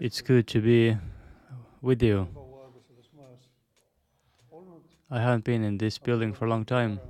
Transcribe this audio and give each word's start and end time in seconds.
It's 0.00 0.20
good 0.20 0.46
to 0.48 0.60
be 0.60 0.96
with 1.82 2.00
you. 2.02 2.28
I 5.10 5.20
haven't 5.20 5.42
been 5.42 5.64
in 5.64 5.76
this 5.76 5.98
building 5.98 6.32
for 6.32 6.46
a 6.46 6.48
long 6.48 6.64
time, 6.64 7.00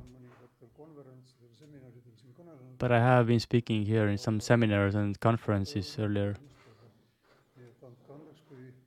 but 2.79 2.91
I 2.91 2.99
have 2.99 3.27
been 3.27 3.41
speaking 3.41 3.85
here 3.85 4.09
in 4.09 4.17
some 4.17 4.41
seminars 4.41 4.95
and 4.95 5.21
conferences 5.21 5.97
earlier. 5.99 6.37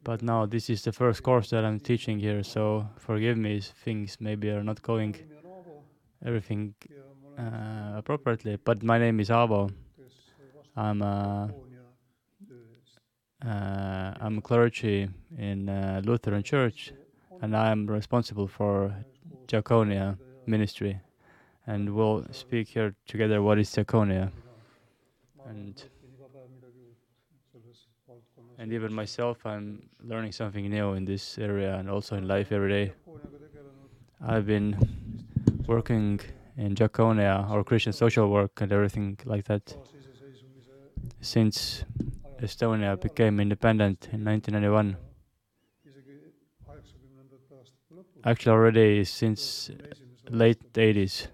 But 0.04 0.24
now 0.24 0.48
this 0.48 0.70
is 0.72 0.82
the 0.82 0.92
first 0.92 1.22
course 1.22 1.52
that 1.52 1.64
I'm 1.64 1.80
teaching 1.80 2.18
here, 2.18 2.42
so 2.42 2.90
forgive 2.98 3.38
me 3.38 3.58
if 3.58 3.66
things 3.66 4.18
maybe 4.20 4.50
are 4.50 4.64
not 4.64 4.82
going 4.82 5.16
everything 6.26 6.74
uh, 7.38 7.98
appropriately. 7.98 8.58
But 8.64 8.82
my 8.82 8.98
name 8.98 9.20
is 9.20 9.30
Avo. 9.30 9.72
I'm 10.76 11.04
a, 11.04 11.52
uh, 13.46 14.14
I'm 14.20 14.38
a 14.38 14.42
clergy 14.42 15.10
in 15.38 15.70
uh, 15.70 16.02
Lutheran 16.04 16.44
Church, 16.44 16.94
and 17.42 17.56
I 17.56 17.72
am 17.72 17.88
responsible 17.88 18.48
for 18.48 18.94
Diaconia 19.48 20.18
ministry. 20.46 21.00
And 21.68 21.96
we'll 21.96 22.26
speak 22.32 22.70
here 22.70 22.96
together 23.08 23.42
what 23.42 23.60
is 23.60 23.70
Diaconia. 23.70 24.32
And 25.48 25.84
and 28.58 28.74
even 28.74 28.94
myself, 28.94 29.44
I'm 29.46 29.90
learning 30.04 30.34
something 30.34 30.70
new 30.70 30.94
in 30.94 31.06
this 31.06 31.40
area 31.40 31.78
and 31.78 31.90
also 31.90 32.16
in 32.16 32.28
life 32.28 32.52
every 32.52 32.70
day. 32.70 32.94
I've 34.24 34.46
been 34.46 34.78
working 35.66 36.20
in 36.58 36.76
Diaconia 36.76 37.50
or 37.50 37.64
Christian 37.64 37.92
social 37.92 38.30
work 38.30 38.62
and 38.62 38.72
everything 38.72 39.18
like 39.26 39.46
that 39.46 39.76
since 41.22 41.86
Estonia 42.42 43.00
became 43.00 43.40
independent 43.40 44.10
in 44.12 44.26
1991. 44.26 44.98
Actually, 48.24 48.52
already 48.52 49.04
since 49.04 49.72
late 50.30 50.74
80s, 50.74 51.28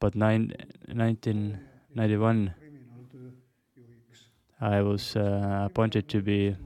but 0.00 0.14
nine, 0.14 0.52
1991 0.86 2.54
I 4.62 4.80
was 4.80 5.16
uh, 5.16 5.66
appointed 5.66 6.08
to 6.10 6.22
be 6.22 6.56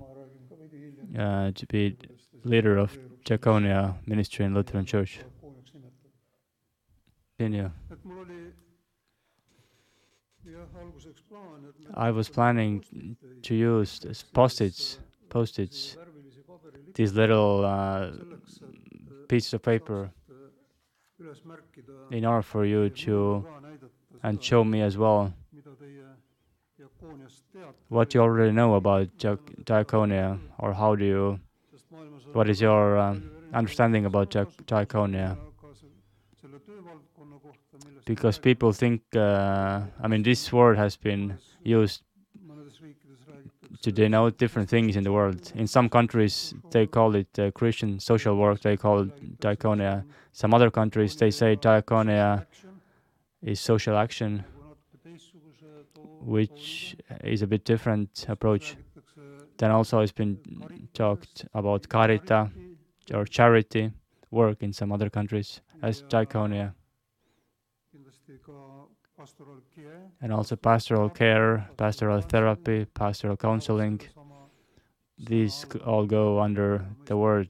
uh, 1.19 1.51
to 1.53 1.67
be 1.67 1.97
leader 2.45 2.77
of 2.77 2.99
Diaconia 3.25 3.95
ministry 4.07 4.45
in 4.45 4.53
Lutheran 4.53 4.85
Church. 4.85 5.21
Continue. 7.39 7.71
I 11.95 12.11
was 12.11 12.29
planning 12.29 12.85
to 13.43 13.55
use 13.55 14.01
post-its, 14.33 14.99
post-its, 15.29 15.97
these 16.95 17.13
little 17.13 17.65
uh, 17.65 17.69
uh, 17.69 18.11
pieces 19.29 19.55
of 19.55 19.63
paper 19.63 20.11
in 22.11 22.25
order 22.25 22.43
for 22.43 22.65
you 22.65 22.91
to 22.91 23.45
and 24.23 24.43
show 24.43 24.65
me 24.65 24.83
as 24.83 24.97
well 24.97 25.33
what 27.89 28.15
you 28.15 28.21
already 28.21 28.53
know 28.53 28.75
about 28.75 29.09
diaconia, 29.19 30.39
or 30.59 30.73
how 30.75 30.95
do 30.95 31.05
you, 31.05 31.41
what 32.33 32.49
is 32.49 32.61
your 32.61 32.99
um, 32.99 33.31
understanding 33.53 34.05
about 34.07 34.31
diaconia? 34.31 35.37
Because 38.05 38.39
people 38.39 38.73
think, 38.73 39.03
uh, 39.17 39.83
I 40.01 40.09
mean, 40.09 40.23
this 40.23 40.53
word 40.53 40.77
has 40.79 40.97
been 40.97 41.39
used 41.65 42.03
to 43.83 43.93
denote 43.93 44.39
different 44.39 44.69
things 44.69 44.97
in 44.97 45.05
the 45.05 45.13
world. 45.13 45.53
In 45.55 45.67
some 45.67 45.89
countries, 45.89 46.55
they 46.71 46.87
call 46.87 47.15
it 47.17 47.39
uh, 47.39 47.51
Christian 47.51 47.99
social 48.01 48.37
work, 48.37 48.61
they 48.61 48.77
call 48.77 49.01
it 49.01 49.41
diaconia. 49.41 50.05
Some 50.33 50.55
other 50.55 50.71
countries, 50.71 51.17
they 51.17 51.31
say 51.31 51.57
diaconia 51.57 52.47
is 53.43 53.61
social 53.61 53.97
action 53.97 54.45
which 56.21 56.97
is 57.23 57.43
a 57.43 57.47
bit 57.47 57.65
different 57.65 58.27
approach. 58.29 58.77
Then 59.59 59.71
also 59.71 60.01
it's 60.01 60.13
been 60.13 60.39
talked 60.93 61.47
about 61.55 61.89
carita 61.89 62.51
or 63.15 63.25
charity 63.25 63.93
work 64.31 64.63
in 64.63 64.73
some 64.73 64.93
other 64.93 65.09
countries 65.09 65.61
as 65.83 66.03
diaconia. 66.03 66.75
And 70.21 70.33
also 70.33 70.57
pastoral 70.57 71.09
care, 71.11 71.69
pastoral 71.77 72.21
therapy, 72.21 72.85
pastoral 72.85 73.37
counseling. 73.37 74.01
These 75.19 75.67
all 75.85 76.07
go 76.07 76.41
under 76.41 76.85
the 77.07 77.17
word 77.17 77.49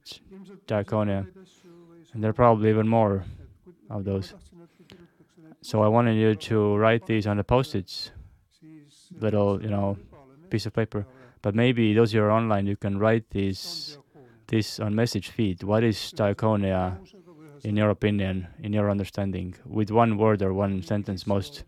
diaconia. 0.66 1.26
And 2.12 2.22
there 2.22 2.30
are 2.30 2.34
probably 2.34 2.70
even 2.70 2.88
more 2.88 3.24
of 3.90 4.04
those. 4.04 4.34
So 5.62 5.82
I 5.82 5.88
wanted 5.88 6.14
you 6.14 6.34
to 6.34 6.76
write 6.76 7.06
these 7.06 7.26
on 7.26 7.36
the 7.36 7.44
post-its 7.44 8.12
little, 9.18 9.60
you 9.62 9.68
know, 9.68 9.98
piece 10.48 10.66
of 10.66 10.72
paper. 10.72 11.06
But 11.42 11.54
maybe 11.54 11.92
those 11.92 12.12
who 12.12 12.20
are 12.20 12.30
online, 12.30 12.66
you 12.66 12.76
can 12.76 12.98
write 12.98 13.30
these 13.30 13.98
this 14.46 14.78
on 14.78 14.94
message 14.94 15.28
feed. 15.28 15.62
What 15.62 15.82
is 15.82 16.12
diaconia, 16.16 16.98
in 17.62 17.76
your 17.76 17.90
opinion, 17.90 18.46
in 18.62 18.72
your 18.72 18.90
understanding, 18.90 19.54
with 19.64 19.90
one 19.90 20.16
word 20.18 20.42
or 20.42 20.52
one 20.52 20.82
sentence 20.82 21.26
most? 21.26 21.64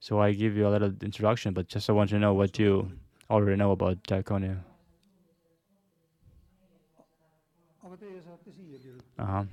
So 0.00 0.20
I 0.20 0.32
give 0.32 0.56
you 0.56 0.66
a 0.66 0.70
little 0.70 0.92
introduction, 1.02 1.52
but 1.52 1.68
just 1.68 1.90
I 1.90 1.92
want 1.92 2.10
to 2.10 2.18
know 2.18 2.32
what 2.34 2.58
you 2.58 2.90
already 3.28 3.56
know 3.56 3.72
about 3.72 4.02
diaconia. 4.04 4.58
Uh-huh. 9.18 9.44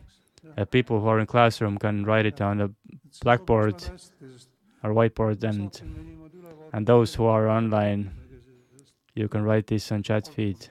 Uh, 0.57 0.65
people 0.65 1.01
who 1.01 1.07
are 1.07 1.19
in 1.19 1.25
classroom 1.25 1.77
can 1.77 2.05
write 2.05 2.25
it 2.25 2.39
on 2.41 2.57
the 2.57 2.71
blackboard 3.21 3.75
or 4.83 4.91
whiteboard 4.93 5.43
and 5.43 5.81
and 6.73 6.85
those 6.85 7.15
who 7.15 7.25
are 7.25 7.49
online, 7.49 8.11
you 9.15 9.27
can 9.27 9.43
write 9.43 9.67
this 9.67 9.91
on 9.91 10.03
chat 10.03 10.27
feed. 10.27 10.69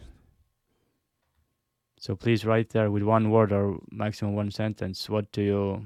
So 2.06 2.14
please 2.14 2.44
write 2.44 2.68
there 2.68 2.88
with 2.88 3.02
one 3.02 3.30
word 3.30 3.50
or 3.50 3.80
maximum 3.90 4.36
one 4.36 4.52
sentence. 4.52 5.10
What 5.10 5.32
do 5.32 5.42
you 5.42 5.84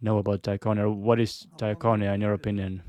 know 0.00 0.16
about 0.16 0.40
diaconia? 0.40 0.90
What 0.90 1.20
is 1.20 1.46
diaconia 1.58 2.14
in 2.14 2.22
your 2.22 2.32
opinion? 2.32 2.82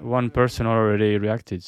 One 0.00 0.30
person 0.30 0.66
already 0.66 1.18
reacted. 1.18 1.64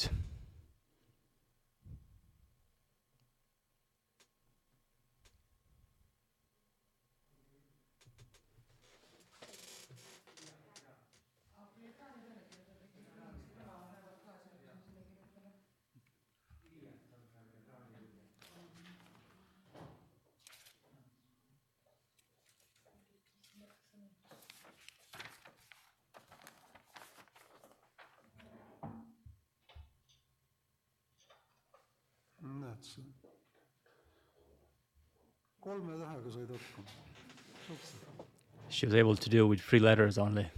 She 38.69 38.87
was 38.87 38.94
able 38.94 39.17
to 39.17 39.31
do 39.31 39.47
with 39.47 39.61
three 39.61 39.79
letters 39.79 40.19
only. 40.19 40.50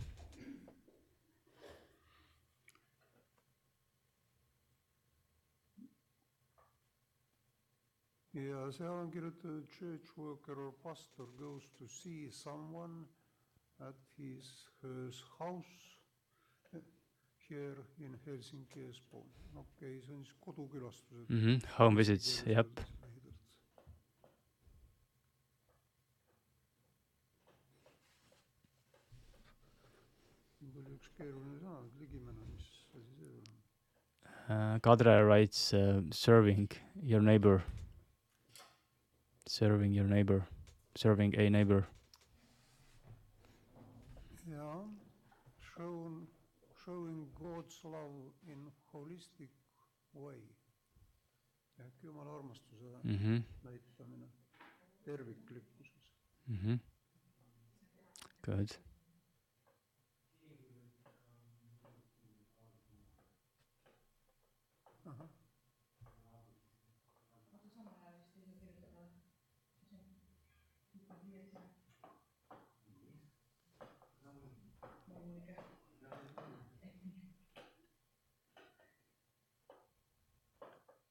ja 8.36 8.70
seal 8.70 8.92
on 8.92 9.10
kirjutatud 9.10 9.68
church 9.78 10.08
worker 10.16 10.56
or 10.66 10.72
pastor 10.82 11.24
goes 11.38 11.62
to 11.78 11.86
see 11.88 12.30
someone 12.30 13.06
at 13.80 13.96
his, 14.18 14.68
his 14.82 15.22
house 15.38 15.95
Mhm, 21.30 21.62
Home-visits, 21.78 22.42
jah. 22.46 22.64
Uh, 34.48 34.78
Kadri 34.78 35.26
writes 35.26 35.74
uh, 35.74 36.02
serving 36.10 36.68
your 37.02 37.20
neighbor, 37.20 37.62
serving 39.46 39.92
your 39.92 40.04
neighbor, 40.04 40.46
serving 40.94 41.34
a 41.38 41.50
neighbor. 41.50 41.86
jah, 44.48 44.84
shown 45.76 46.25
showing 46.86 47.26
God's 47.34 47.84
love 47.84 48.32
in 48.46 48.72
holistic 48.92 49.50
way. 50.14 50.40
ehk 51.78 52.02
Jumala 52.02 52.30
armastuse 52.36 52.86
Mm-hmm. 53.04 53.42
näitamine 53.64 54.28
terviklikkuses. 55.04 56.12
Mm-hmm. 56.50 56.78
Good. 58.42 58.70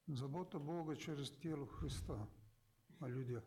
Забота 0.07 0.59
Бога 0.59 0.95
через 0.95 1.31
тело 1.31 1.65
Христа 1.67 2.27
о 2.99 3.07
людях. 3.07 3.43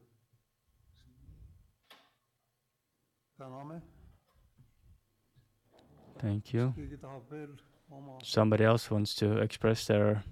täname, 3.36 3.82
Thank 6.18 6.54
you. 6.54 6.72
keegi 6.76 6.96
tahab 6.96 7.28
veel 7.30 7.56
oma 7.90 8.18
Somebody 8.22 8.64
else 8.64 8.90
wants 8.90 9.14
to 9.16 9.38
express 9.42 9.86
their 9.86 10.22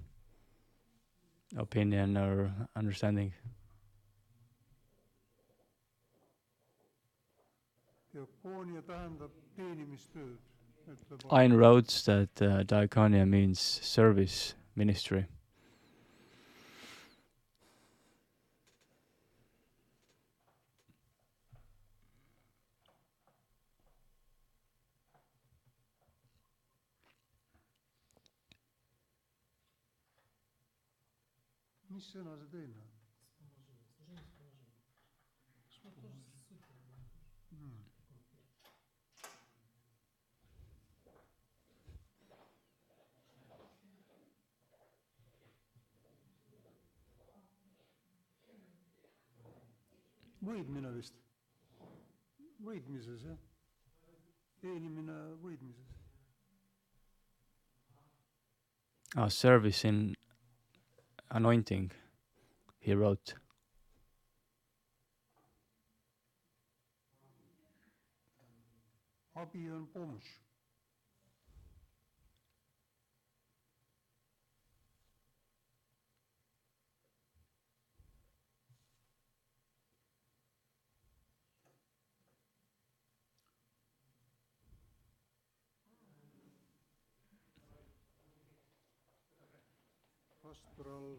opinion 1.57 2.17
or 2.17 2.51
understanding. 2.75 3.33
diakoonia 8.13 8.81
tähendab 8.81 9.31
teenimistööd, 9.57 10.37
ütleb 10.93 11.23
Ain 11.33 11.53
wrote 11.57 11.93
that 12.05 12.41
uh, 12.41 12.63
diaconia 12.63 13.25
means 13.25 13.59
service 13.59 14.55
ministry. 14.75 15.25
Mis 32.18 32.24
sõna 32.24 32.36
see 32.38 32.48
teine 32.50 32.74
on? 32.74 32.86
Võidmine 50.48 50.90
vist. 50.94 51.14
võidmises 52.64 53.22
jah. 53.26 53.38
teenimine 54.62 55.14
võidmises. 55.42 55.94
Ah, 59.14 59.28
service 59.28 59.86
in 59.88 60.14
anointing, 61.30 61.92
he 62.80 62.94
wrote. 62.94 63.34
pastoral 90.48 91.18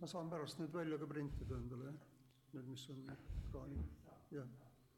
ma 0.00 0.06
saan 0.06 0.30
pärast 0.30 0.58
need 0.58 0.72
välja 0.72 0.98
ka 0.98 1.06
printida 1.06 1.56
endale. 1.56 1.92
Need, 2.52 2.68
mis 2.68 2.88
on 2.90 3.02
ekraanil, 3.48 3.84
jah. 4.30 4.46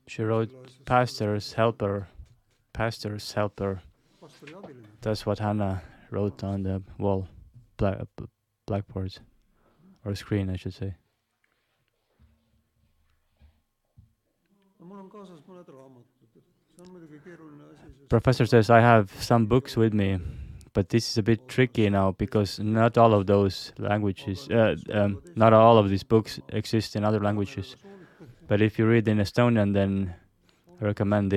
She 0.08 0.24
wrote 0.24 0.50
pastor's 0.84 1.52
helper, 1.52 2.08
pastor's 2.72 3.32
helper. 3.32 3.80
That's 5.00 5.26
what 5.26 5.38
Hannah 5.38 5.82
wrote 6.10 6.42
on 6.44 6.62
the 6.62 6.82
wall, 6.98 7.28
black, 7.76 7.98
blackboard, 8.66 9.18
or 10.04 10.14
screen, 10.14 10.50
I 10.50 10.56
should 10.56 10.74
say. 10.74 10.94
no 14.78 14.86
mul 14.86 15.00
on 15.02 15.08
kaasas 15.10 15.40
mõned 15.46 15.68
raamatud, 15.68 16.36
et 16.36 16.44
see 16.74 16.82
on 16.84 16.92
muidugi 16.94 17.18
keeruline 17.24 17.64
asi, 17.72 17.88
sest 17.88 18.08
Professor 18.08 18.46
says 18.46 18.70
I 18.70 18.80
have 18.80 19.10
some 19.20 19.46
books 19.46 19.76
with 19.76 19.92
me, 19.92 20.18
but 20.78 20.90
this 20.90 21.10
is 21.10 21.18
a 21.18 21.24
bit 21.24 21.48
tricky 21.48 21.90
now 21.90 22.12
because 22.12 22.60
not 22.60 22.96
all 22.96 23.12
of 23.12 23.26
those 23.26 23.72
languages, 23.78 24.48
uh, 24.48 24.76
um, 24.92 25.20
not 25.34 25.52
all 25.52 25.76
of 25.76 25.88
these 25.90 26.04
books 26.04 26.38
exist 26.50 26.94
in 26.94 27.04
other 27.04 27.18
languages. 27.18 27.74
But 28.46 28.62
if 28.62 28.78
you 28.78 28.86
read 28.86 29.08
in 29.08 29.18
Estonian, 29.18 29.74
then 29.74 30.14
I 30.80 30.84
recommend 30.84 31.32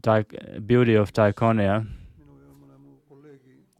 Di- 0.00 0.24
Beauty 0.66 0.94
of 0.96 1.12
Diaconia. 1.12 1.86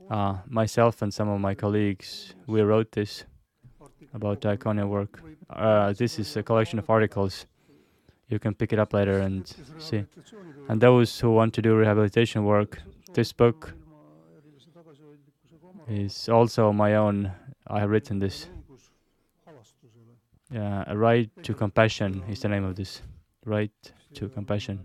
Uh, 0.09 0.37
myself 0.47 1.03
and 1.03 1.13
some 1.13 1.29
of 1.29 1.41
my 1.41 1.57
colleagues, 1.57 2.37
we 2.47 2.61
wrote 2.61 2.93
this 2.93 3.25
about 4.15 4.41
Diaconia 4.41 4.87
work. 4.87 5.21
Uh, 5.51 5.93
this 5.93 6.21
is 6.21 6.37
a 6.37 6.43
collection 6.45 6.79
of 6.79 6.89
articles. 6.89 7.47
You 8.29 8.39
can 8.39 8.55
pick 8.55 8.73
it 8.73 8.79
up 8.79 8.93
later 8.93 9.19
and 9.19 9.47
see. 9.79 10.05
And 10.69 10.81
those 10.81 11.21
who 11.21 11.31
want 11.31 11.55
to 11.55 11.63
do 11.63 11.77
rehabilitation 11.77 12.45
work, 12.45 12.83
this 13.15 13.33
book 13.33 13.73
is 15.89 16.29
also 16.29 16.73
my 16.73 16.97
own. 16.97 17.33
I 17.69 17.81
have 17.81 17.91
written 17.91 18.19
this. 18.19 18.49
Yeah, 20.51 20.85
a 20.87 20.97
right 20.97 21.31
to 21.43 21.55
compassion 21.55 22.23
is 22.29 22.41
the 22.41 22.49
name 22.49 22.65
of 22.65 22.77
this. 22.77 23.03
Right 23.45 23.73
to 24.15 24.29
compassion. 24.29 24.81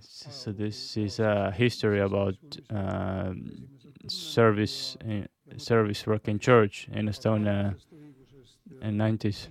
So 0.00 0.52
this 0.52 0.96
is 0.96 1.18
a 1.18 1.50
history 1.50 2.00
about 2.00 2.36
um, 2.70 3.68
service 4.06 4.96
in, 5.04 5.28
service 5.56 6.06
work 6.06 6.28
in 6.28 6.38
church 6.38 6.88
in 6.92 7.08
Estonia 7.08 7.74
in 8.80 8.96
90s. 8.96 9.48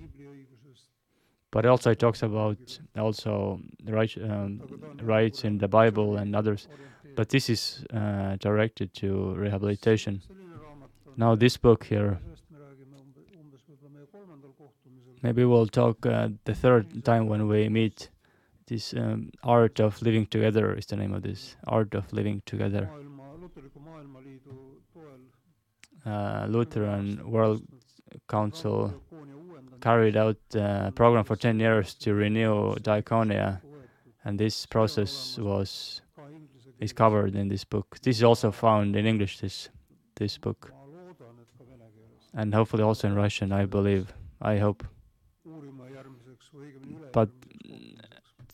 But 1.52 1.66
also 1.66 1.92
it 1.92 2.00
talks 2.00 2.24
about 2.24 2.80
also 2.98 3.60
right, 3.86 4.14
um, 4.24 4.62
rights 5.02 5.44
in 5.44 5.58
the 5.58 5.68
Bible 5.68 6.18
and 6.18 6.36
others. 6.36 6.68
But 7.16 7.30
this 7.30 7.50
is 7.50 7.84
uh, 7.94 8.38
directed 8.40 8.94
to 8.96 9.34
rehabilitation. 9.36 10.22
Now 11.18 11.36
this 11.36 11.58
book 11.58 11.84
here, 11.84 12.20
maybe 15.22 15.44
we'll 15.44 15.68
talk 15.68 16.06
uh, 16.06 16.30
the 16.46 16.56
third 16.56 17.04
time 17.04 17.28
when 17.28 17.48
we 17.48 17.70
meet. 17.70 18.10
This 18.68 18.94
um, 18.94 19.32
art 19.44 19.82
of 19.82 20.02
living 20.02 20.28
together 20.28 20.74
is 20.74 20.86
the 20.86 20.96
name 20.96 21.14
of 21.14 21.24
this 21.24 21.58
art 21.68 21.94
of 21.94 22.14
living 22.14 22.42
together. 22.46 22.90
Uh, 26.06 26.48
Lutheran 26.50 27.22
World 27.30 27.62
Council 28.28 28.94
carried 29.82 30.18
out 30.18 30.38
a 30.56 30.92
program 30.96 31.24
for 31.24 31.36
10 31.36 31.60
years 31.60 31.94
to 31.96 32.14
renew 32.14 32.76
diaconia, 32.76 33.62
And 34.24 34.38
this 34.40 34.66
process 34.68 35.38
was 35.40 36.02
is 36.80 36.94
covered 36.94 37.36
in 37.36 37.48
this 37.48 37.64
book. 37.64 37.98
This 38.02 38.18
is 38.18 38.24
also 38.24 38.52
found 38.52 38.96
in 38.96 39.06
English. 39.06 39.40
This 39.40 39.70
this 40.16 40.38
book, 40.38 40.72
and 42.34 42.54
hopefully 42.54 42.84
also 42.84 43.08
in 43.08 43.16
Russian. 43.16 43.52
I 43.52 43.66
believe. 43.66 44.14
I 44.42 44.58
hope. 44.58 44.84
But 47.12 47.30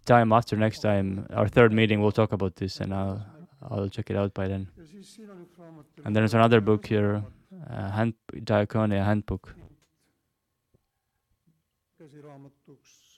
time 0.06 0.32
after 0.32 0.56
next 0.58 0.80
time, 0.80 1.26
our 1.34 1.48
third 1.48 1.72
meeting, 1.74 2.02
we'll 2.02 2.12
talk 2.12 2.32
about 2.32 2.56
this, 2.56 2.80
and 2.82 2.94
I'll 2.94 3.26
I'll 3.62 3.90
check 3.90 4.10
it 4.10 4.16
out 4.16 4.34
by 4.34 4.48
then. 4.48 4.68
And 6.06 6.16
there's 6.16 6.34
another 6.34 6.62
book 6.62 6.86
here, 6.88 7.24
uh, 7.66 7.92
hand 7.92 8.14
Diaconia 8.34 9.04
handbook. 9.04 9.56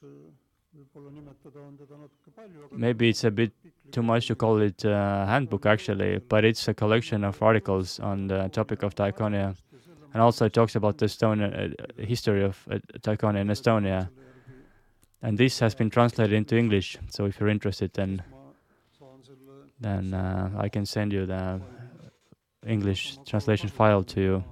äh, 0.04 0.30
võib-olla 0.76 1.12
nimetada 1.12 1.62
on 1.66 1.76
teda 1.78 1.98
natuke 1.98 2.32
palju, 2.36 2.66
aga 2.66 2.78
Maybe 2.78 3.10
it's 3.10 3.24
a 3.24 3.32
bit 3.32 3.54
too 3.92 4.04
much 4.04 4.28
to 4.28 4.36
call 4.36 4.62
it 4.62 4.86
a 4.86 5.26
handbook 5.28 5.66
actually, 5.66 6.20
but 6.20 6.46
it's 6.46 6.68
a 6.68 6.74
collection 6.74 7.24
of 7.24 7.42
articles 7.42 8.00
on 8.00 8.28
the 8.28 8.48
topic 8.50 8.84
of 8.84 8.96
Diaconia, 8.96 9.56
and 10.14 10.22
also 10.22 10.46
it 10.46 10.54
talks 10.54 10.76
about 10.76 10.98
the 10.98 11.08
Estonia 11.08 11.74
uh, 11.74 12.04
history 12.04 12.44
of 12.44 12.58
uh, 12.72 12.80
Diaconia 13.02 13.42
in 13.42 13.48
Estonia. 13.48 14.10
And 15.22 15.38
this 15.38 15.60
has 15.60 15.76
been 15.76 15.90
translated 15.90 16.32
into 16.32 16.56
English, 16.56 16.98
so 17.10 17.26
if 17.26 17.40
you're 17.40 17.50
interested, 17.50 17.94
then 17.94 18.22
then 19.82 20.14
uh, 20.14 20.52
I 20.58 20.70
can 20.70 20.86
send 20.86 21.12
you 21.12 21.26
the 21.26 21.60
English 22.66 23.18
translation 23.26 23.70
file 23.70 24.04
to 24.04 24.22
you. 24.22 24.44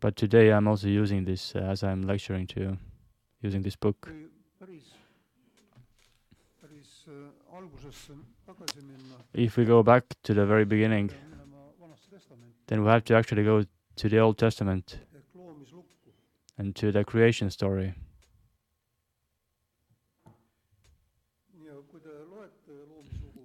But 0.00 0.16
today 0.16 0.50
I'm 0.52 0.68
also 0.68 0.88
using 0.88 1.24
this 1.24 1.54
uh, 1.54 1.60
as 1.60 1.82
I'm 1.82 2.02
lecturing 2.02 2.46
to 2.48 2.60
you, 2.60 2.78
using 3.40 3.62
this 3.62 3.76
book. 3.76 4.10
If 9.32 9.56
we 9.56 9.64
go 9.64 9.82
back 9.82 10.04
to 10.24 10.34
the 10.34 10.46
very 10.46 10.64
beginning, 10.64 11.10
then 12.66 12.82
we 12.82 12.90
have 12.90 13.04
to 13.04 13.14
actually 13.14 13.44
go 13.44 13.64
to 13.96 14.08
the 14.08 14.18
Old 14.18 14.38
Testament 14.38 14.98
and 16.58 16.74
to 16.76 16.92
the 16.92 17.04
creation 17.04 17.50
story. 17.50 17.94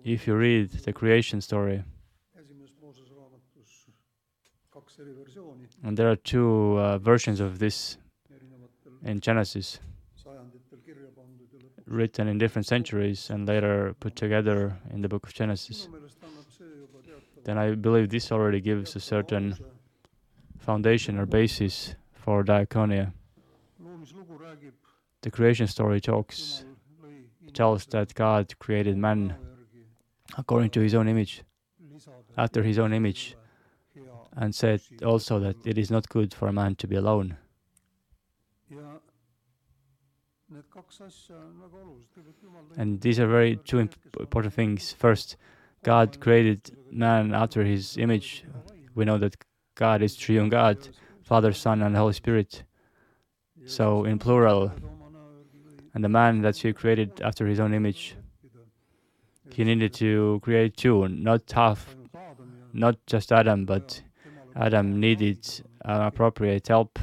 If 0.03 0.27
you 0.27 0.35
read 0.35 0.71
the 0.71 0.93
creation 0.93 1.41
story, 1.41 1.83
and 5.83 5.97
there 5.97 6.09
are 6.09 6.15
two 6.15 6.77
uh, 6.77 6.97
versions 6.97 7.39
of 7.39 7.59
this 7.59 7.97
in 9.03 9.19
Genesis, 9.19 9.79
sajanditel 10.15 10.79
kirja 10.85 11.09
pandud 11.15 11.53
ja 11.53 11.59
lõpuks 11.59 11.95
written 11.99 12.27
in 12.27 12.37
different 12.37 12.67
centuries 12.67 13.29
and 13.29 13.47
later 13.47 13.93
put 13.99 14.15
together 14.15 14.75
in 14.93 15.01
the 15.01 15.07
book 15.07 15.25
of 15.25 15.33
Genesis, 15.33 15.87
minu 15.87 15.99
meelest 15.99 16.19
annab 16.29 16.51
see 16.57 16.65
juba 16.65 16.99
teatava 17.05 17.45
then 17.45 17.57
I 17.57 17.75
believe 17.75 18.09
this 18.09 18.31
already 18.31 18.61
gives 18.61 18.95
a 18.95 18.99
certain 18.99 19.55
foundation 20.59 21.17
or 21.17 21.25
basis 21.25 21.95
for 22.13 22.43
diaconia. 22.43 23.13
The 25.21 25.31
creation 25.31 25.67
story 25.67 25.99
talks, 25.99 26.63
tells 27.53 27.85
that 27.87 28.13
God 28.13 28.57
created 28.59 28.97
man 28.97 29.35
according 30.37 30.69
to 30.71 30.81
his 30.81 30.93
own 30.93 31.07
image 31.07 31.43
after 32.37 32.63
his 32.63 32.77
own 32.77 32.93
image 32.93 33.35
and 34.35 34.53
said 34.53 34.81
also 35.03 35.39
that 35.39 35.55
it 35.65 35.77
is 35.77 35.91
not 35.91 36.09
good 36.09 36.33
for 36.33 36.47
a 36.47 36.53
man 36.53 36.75
to 36.75 36.87
be 36.87 36.95
alone. 36.95 37.37
And 42.77 43.01
these 43.01 43.19
are 43.19 43.27
very 43.27 43.57
two 43.57 43.79
imp- 43.79 43.95
important 44.19 44.53
things. 44.53 44.93
First, 44.93 45.37
God 45.83 46.19
created 46.19 46.75
man 46.91 47.33
after 47.33 47.63
his 47.63 47.97
image. 47.97 48.43
We 48.95 49.05
know 49.05 49.17
that 49.17 49.35
God 49.75 50.01
is 50.01 50.15
three 50.15 50.35
triune 50.35 50.49
God, 50.49 50.89
Father, 51.21 51.53
Son, 51.53 51.81
and 51.81 51.95
Holy 51.95 52.13
Spirit. 52.13 52.63
So, 53.65 54.05
in 54.05 54.19
plural, 54.19 54.71
and 55.93 56.03
the 56.03 56.09
man 56.09 56.41
that 56.41 56.57
he 56.57 56.73
created 56.73 57.21
after 57.21 57.45
his 57.47 57.59
own 57.59 57.73
image, 57.73 58.15
he 59.51 59.63
needed 59.63 59.93
to 59.95 60.39
create 60.43 60.77
two, 60.77 61.07
not 61.07 61.51
half, 61.51 61.95
not 62.73 62.95
just 63.05 63.31
Adam, 63.31 63.65
but 63.65 64.01
Adam 64.59 64.99
needed 64.99 65.39
an 65.85 66.01
appropriate 66.01 66.67
help 66.67 66.99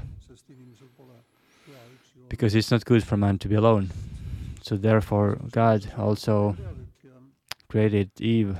because 2.28 2.54
it's 2.54 2.70
not 2.70 2.84
good 2.84 3.02
for 3.02 3.16
man 3.16 3.38
to 3.38 3.48
be 3.48 3.54
alone. 3.54 3.90
So, 4.62 4.76
therefore, 4.76 5.38
God 5.52 5.90
also 5.96 6.56
created 7.68 8.10
Eve 8.20 8.56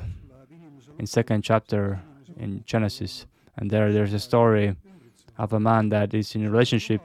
in 0.99 1.07
second 1.07 1.43
chapter 1.43 2.01
in 2.39 2.63
Genesis, 2.65 3.27
and 3.57 3.71
there 3.71 3.93
there's 3.93 4.15
a 4.15 4.19
story 4.19 4.77
of 5.37 5.53
a 5.53 5.61
man 5.61 5.91
that 5.91 6.15
is 6.15 6.35
in 6.35 6.47
a 6.47 6.51
relationship 6.51 7.03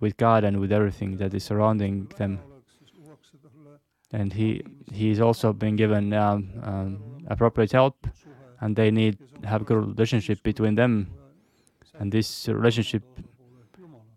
with 0.00 0.16
God 0.16 0.44
and 0.44 0.60
with 0.60 0.70
everything 0.70 1.16
that 1.16 1.34
is 1.34 1.44
surrounding 1.44 2.06
them, 2.18 2.38
and 4.12 4.32
he 4.32 4.62
he 4.92 5.10
is 5.10 5.20
also 5.20 5.52
being 5.52 5.76
given 5.76 6.12
um, 6.12 6.50
um, 6.62 7.02
appropriate 7.26 7.72
help, 7.72 8.06
and 8.60 8.76
they 8.76 8.90
need 8.90 9.18
to 9.40 9.48
have 9.48 9.64
good 9.64 9.78
relationship 9.78 10.42
between 10.42 10.74
them, 10.74 11.10
and 12.02 12.10
this 12.10 12.48
relationship 12.48 13.04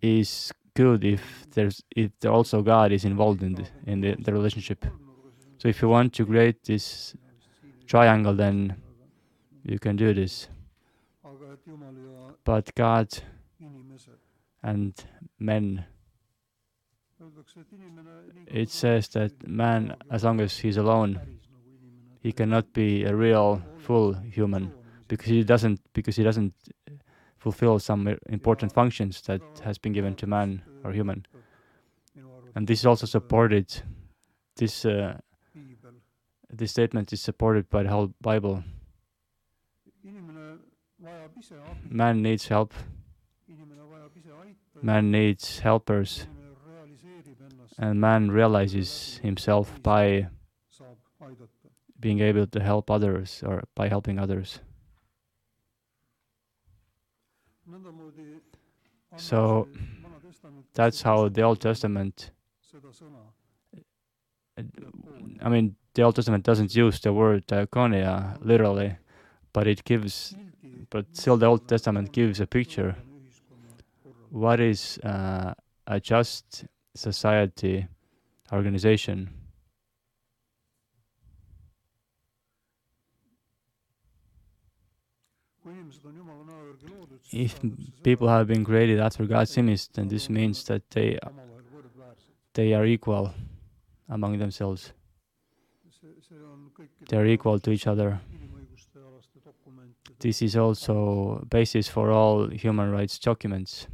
is 0.01 0.51
good 0.73 1.05
if 1.05 1.21
there's 1.51 1.83
if 1.95 2.09
also 2.27 2.63
God 2.63 2.91
is 2.91 3.05
involved 3.05 3.43
in 3.43 3.53
the 3.53 3.65
in 3.85 4.01
the, 4.01 4.15
the 4.25 4.33
relationship. 4.33 4.83
So 5.59 5.67
if 5.67 5.83
you 5.83 5.87
want 5.87 6.11
to 6.13 6.25
create 6.25 6.63
this 6.63 7.15
triangle, 7.85 8.33
then 8.33 8.75
you 9.63 9.77
can 9.77 9.95
do 9.95 10.15
this. 10.15 10.47
But 12.43 12.73
God 12.73 13.07
and 14.63 14.93
men, 15.37 15.85
it 18.47 18.71
says 18.71 19.09
that 19.09 19.47
man, 19.47 19.95
as 20.09 20.23
long 20.23 20.41
as 20.41 20.57
he's 20.57 20.77
alone, 20.77 21.19
he 22.19 22.31
cannot 22.31 22.73
be 22.73 23.03
a 23.03 23.15
real 23.15 23.61
full 23.77 24.13
human 24.13 24.73
because 25.07 25.27
he 25.27 25.43
doesn't 25.43 25.79
because 25.93 26.15
he 26.15 26.23
doesn't 26.23 26.53
fulfill 27.45 27.77
some 27.77 28.07
important 28.27 28.73
functions 28.73 29.21
that 29.27 29.41
has 29.63 29.77
been 29.77 29.93
given 29.93 30.15
to 30.15 30.25
man 30.25 30.63
or 30.83 30.91
human. 30.91 31.23
And 32.55 32.67
this 32.67 32.79
is 32.79 32.85
also 32.87 33.05
supported. 33.05 33.67
This 34.55 34.85
uh, 34.85 35.19
this 36.49 36.71
statement 36.71 37.13
is 37.13 37.21
supported 37.21 37.69
by 37.69 37.83
the 37.83 37.89
whole 37.89 38.13
Bible. 38.19 38.63
Man 41.89 42.21
needs 42.23 42.47
help. 42.47 42.73
Man 44.81 45.11
needs 45.11 45.59
helpers, 45.59 46.27
and 47.77 48.01
man 48.01 48.31
realizes 48.31 49.19
himself 49.21 49.65
by 49.83 50.27
being 51.99 52.21
able 52.21 52.47
to 52.47 52.59
help 52.59 52.89
others 52.89 53.43
or 53.45 53.63
by 53.75 53.87
helping 53.89 54.17
others. 54.19 54.61
So, 59.17 59.67
see 59.73 59.79
Vana 60.01 60.19
Testament 60.21 60.65
That's 60.73 61.01
how 61.01 61.29
the 61.29 61.41
Old 61.41 61.61
Testament. 61.61 62.31
I 65.41 65.49
mean, 65.49 65.75
the 65.93 66.03
Old 66.03 66.15
Testament 66.15 66.43
doesn't 66.43 66.75
use 66.75 66.99
the 66.99 67.13
word 67.13 67.47
diaconia 67.47 68.37
literally, 68.41 68.97
but 69.53 69.67
it 69.67 69.83
gives. 69.83 70.35
But 70.89 71.05
still, 71.15 71.37
the 71.37 71.47
Old 71.47 71.67
Testament 71.67 72.11
gives 72.11 72.39
a 72.39 72.47
picture. 72.47 72.95
What 74.29 74.59
is 74.59 74.99
uh, 74.99 75.53
a 75.87 75.99
just 75.99 76.65
society 76.93 77.87
organization? 78.51 79.29
If 87.35 87.59
people 88.01 88.29
have 88.29 88.47
been 88.47 88.63
created 88.63 88.97
after 89.01 89.25
God's 89.25 89.57
image, 89.57 89.89
then 89.89 90.07
this 90.07 90.29
means 90.29 90.63
that 90.65 90.89
they 90.91 91.19
they 92.53 92.73
are 92.73 92.85
equal 92.85 93.33
among 94.07 94.39
themselves. 94.39 94.93
They 97.09 97.17
are 97.17 97.25
equal 97.25 97.59
to 97.59 97.71
each 97.71 97.87
other. 97.87 98.21
This 100.19 100.41
is 100.41 100.55
also 100.55 101.45
basis 101.49 101.89
for 101.89 102.09
all 102.09 102.47
human 102.47 102.89
rights 102.89 103.19
documents. 103.19 103.87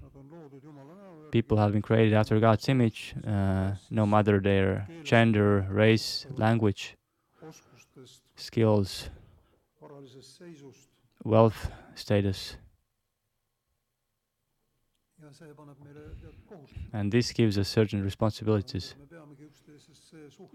People 1.32 1.58
have 1.58 1.72
been 1.72 1.82
created 1.82 2.14
after 2.14 2.40
God's 2.40 2.70
image, 2.70 3.16
uh, 3.26 3.72
no 3.90 4.06
matter 4.06 4.40
their 4.40 4.88
gender, 5.04 5.66
race, 5.72 6.28
language, 6.36 6.96
skills, 8.36 9.10
wealth, 11.24 11.72
status. 11.96 12.58
And 16.94 17.12
this 17.12 17.32
gives 17.32 17.58
us 17.58 17.68
certain 17.68 18.04
responsibilities, 18.04 18.96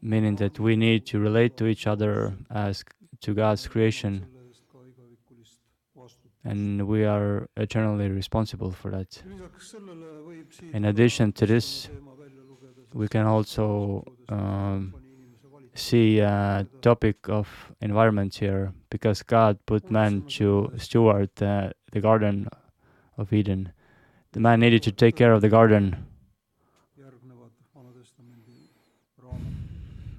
meaning 0.02 0.36
that 0.36 0.58
we 0.58 0.76
need 0.76 1.06
to 1.06 1.18
relate 1.18 1.56
to 1.56 1.66
each 1.66 1.86
other 1.86 2.34
as 2.50 2.84
to 3.20 3.34
God's 3.34 3.66
creation, 3.66 4.26
and 6.44 6.86
we 6.86 7.04
are 7.04 7.48
eternally 7.56 8.08
responsible 8.08 8.70
for 8.70 8.90
that. 8.90 9.22
In 10.72 10.84
addition 10.84 11.32
to 11.32 11.46
this, 11.46 11.88
We 12.96 13.08
can 13.08 13.26
also 13.26 14.04
um, 14.30 14.94
see 15.74 16.20
a 16.20 16.66
topic 16.80 17.28
of 17.28 17.46
environment 17.82 18.34
here 18.34 18.72
because 18.88 19.22
God 19.22 19.58
put 19.66 19.90
man 19.90 20.22
to 20.38 20.72
steward 20.78 21.30
uh, 21.42 21.72
the 21.92 22.00
Garden 22.00 22.48
of 23.18 23.34
Eden. 23.34 23.72
The 24.36 24.42
man 24.42 24.60
needed 24.60 24.82
to 24.82 24.92
take 24.92 25.16
care 25.16 25.32
of 25.32 25.40
the 25.40 25.48
garden, 25.48 25.96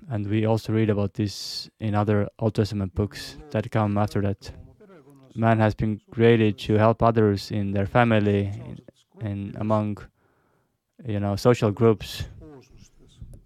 and 0.09 0.27
we 0.27 0.43
also 0.43 0.73
read 0.73 0.89
about 0.89 1.13
this 1.13 1.69
in 1.79 1.93
other 1.93 2.27
Old 2.39 2.55
Testament 2.55 2.95
books 2.95 3.37
that 3.51 3.69
come 3.69 3.95
after 3.95 4.19
that. 4.21 4.51
Man 5.35 5.59
has 5.59 5.75
been 5.75 6.01
created 6.09 6.57
to 6.65 6.79
help 6.79 7.03
others 7.03 7.51
in 7.51 7.73
their 7.73 7.85
family, 7.85 8.51
in 9.21 9.55
among 9.59 9.99
you 11.05 11.19
know 11.19 11.35
social 11.35 11.69
groups, 11.69 12.23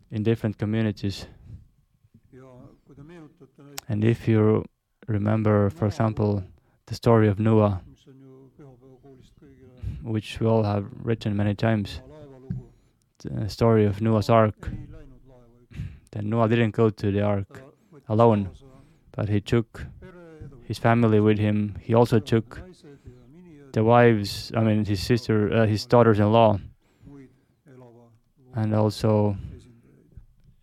in 0.10 0.24
different 0.24 0.58
communities. 0.58 1.26
And 3.90 4.06
if 4.06 4.26
you 4.26 4.64
remember, 5.08 5.70
for 5.70 5.88
example, 5.88 6.46
the 6.86 6.96
story 6.96 7.28
of 7.28 7.40
Noah, 7.40 7.82
mis 7.90 8.08
on 8.08 8.16
ju 8.24 8.48
pühapäevakoolist 8.56 9.36
kõigile 9.36 9.91
which 10.04 10.40
we 10.40 10.48
all 10.48 10.64
have 10.64 10.86
written 11.04 11.36
many 11.36 11.54
times, 11.56 12.02
the 13.24 13.50
story 13.50 13.86
of 13.86 14.02
Noah's 14.02 14.30
Ark, 14.30 14.70
then 16.12 16.30
Noah 16.30 16.50
didn't 16.50 16.72
go 16.72 16.90
to 16.90 17.12
the 17.12 17.22
ark, 17.22 17.64
alone. 18.10 18.50
but 19.12 19.30
he 19.30 19.40
took 19.40 19.86
his 20.64 20.78
family 20.78 21.20
with 21.20 21.38
him. 21.40 21.76
He 21.80 21.94
also 21.94 22.20
took 22.20 22.62
the 23.74 23.84
wives, 23.84 24.52
I 24.56 24.62
mean, 24.62 24.84
his 24.86 25.02
sister, 25.02 25.54
uh, 25.54 25.66
his 25.66 25.86
daughters-in-law, 25.86 26.60
and 28.56 28.76
also. 28.76 29.38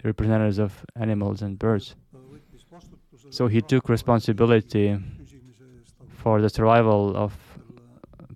representatives 0.04 0.59
of 0.59 0.85
animals 0.95 1.42
and 1.42 1.59
birds. 1.59 1.97
So 3.30 3.49
he 3.49 3.61
took 3.61 3.88
responsibility 3.88 4.97
for 6.23 6.40
the 6.40 6.49
survival 6.49 7.16
of 7.16 7.33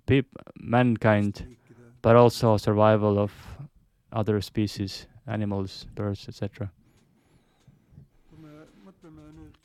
peop- 0.05 0.37
mankind, 0.63 1.55
but 2.01 2.15
also 2.15 2.57
survival 2.57 3.19
of 3.19 3.31
other 4.11 4.41
species, 4.41 5.07
animals, 5.27 5.85
birds, 5.95 6.27
etc. 6.27 6.71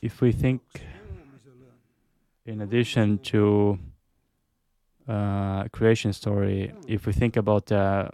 If 0.01 0.21
we 0.21 0.31
think, 0.31 0.61
in 2.45 2.61
addition 2.61 3.17
to 3.19 3.77
uh, 5.07 5.63
creation 5.71 6.13
story, 6.13 6.71
if 6.87 7.05
we 7.05 7.13
think 7.13 7.35
about 7.35 7.65
the 7.65 8.09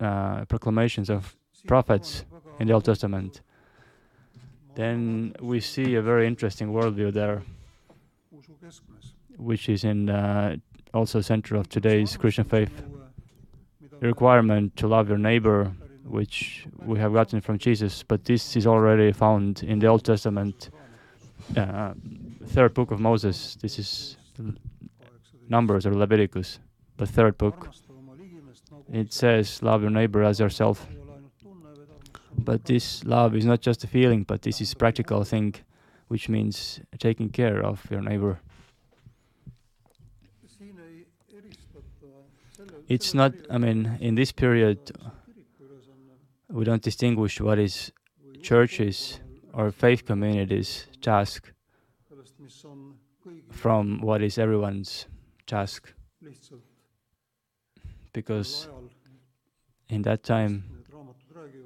uh, 0.00 0.44
proclamations 0.46 1.08
of 1.08 1.36
prophets 1.66 2.24
in 2.58 2.66
the 2.66 2.74
Old 2.74 2.84
Testament, 2.84 3.40
then 4.74 5.34
we 5.40 5.60
see 5.60 5.94
a 5.94 6.02
very 6.02 6.26
interesting 6.26 6.72
worldview 6.72 7.12
there, 7.12 7.42
which 9.36 9.68
is 9.68 9.84
in 9.84 10.10
uh, 10.10 10.56
also 10.94 11.20
center 11.20 11.56
of 11.56 11.68
today's 11.68 12.16
Christian 12.16 12.44
faith. 12.44 12.82
The 14.00 14.06
requirement 14.06 14.76
to 14.76 14.86
love 14.88 15.08
your 15.08 15.18
neighbor, 15.18 15.72
which 16.04 16.66
we 16.84 16.98
have 16.98 17.12
gotten 17.12 17.40
from 17.40 17.58
Jesus, 17.58 18.02
but 18.02 18.24
this 18.24 18.56
is 18.56 18.66
already 18.66 19.12
found 19.12 19.62
in 19.62 19.78
the 19.78 19.86
Old 19.86 20.04
Testament, 20.04 20.70
uh, 21.56 21.94
third 22.46 22.74
book 22.74 22.90
of 22.90 23.00
Moses. 23.00 23.56
This 23.60 23.78
is 23.78 24.16
Numbers 25.48 25.86
or 25.86 25.94
Leviticus, 25.94 26.58
the 26.96 27.06
third 27.06 27.38
book. 27.38 27.70
It 28.92 29.12
says, 29.12 29.62
"Love 29.62 29.82
your 29.82 29.90
neighbor 29.90 30.22
as 30.22 30.40
yourself." 30.40 30.86
But 32.36 32.64
this 32.64 33.04
love 33.04 33.36
is 33.36 33.44
not 33.44 33.60
just 33.60 33.84
a 33.84 33.86
feeling, 33.86 34.24
but 34.24 34.42
this 34.42 34.60
is 34.60 34.74
practical 34.74 35.22
thing, 35.24 35.54
which 36.08 36.28
means 36.28 36.80
taking 36.98 37.28
care 37.30 37.62
of 37.62 37.86
your 37.90 38.00
neighbor. 38.00 38.40
It's 42.92 43.14
not. 43.14 43.32
I 43.48 43.56
mean, 43.56 43.96
in 44.00 44.16
this 44.16 44.32
period, 44.32 44.78
we 46.50 46.64
don't 46.64 46.82
distinguish 46.82 47.40
what 47.40 47.58
is 47.58 47.90
churches 48.42 49.18
or 49.54 49.70
faith 49.70 50.04
communities' 50.04 50.86
task 51.00 51.50
from 53.50 54.02
what 54.02 54.20
is 54.20 54.36
everyone's 54.36 55.06
task, 55.46 55.94
because 58.12 58.68
in 59.88 60.02
that 60.02 60.22
time 60.22 60.64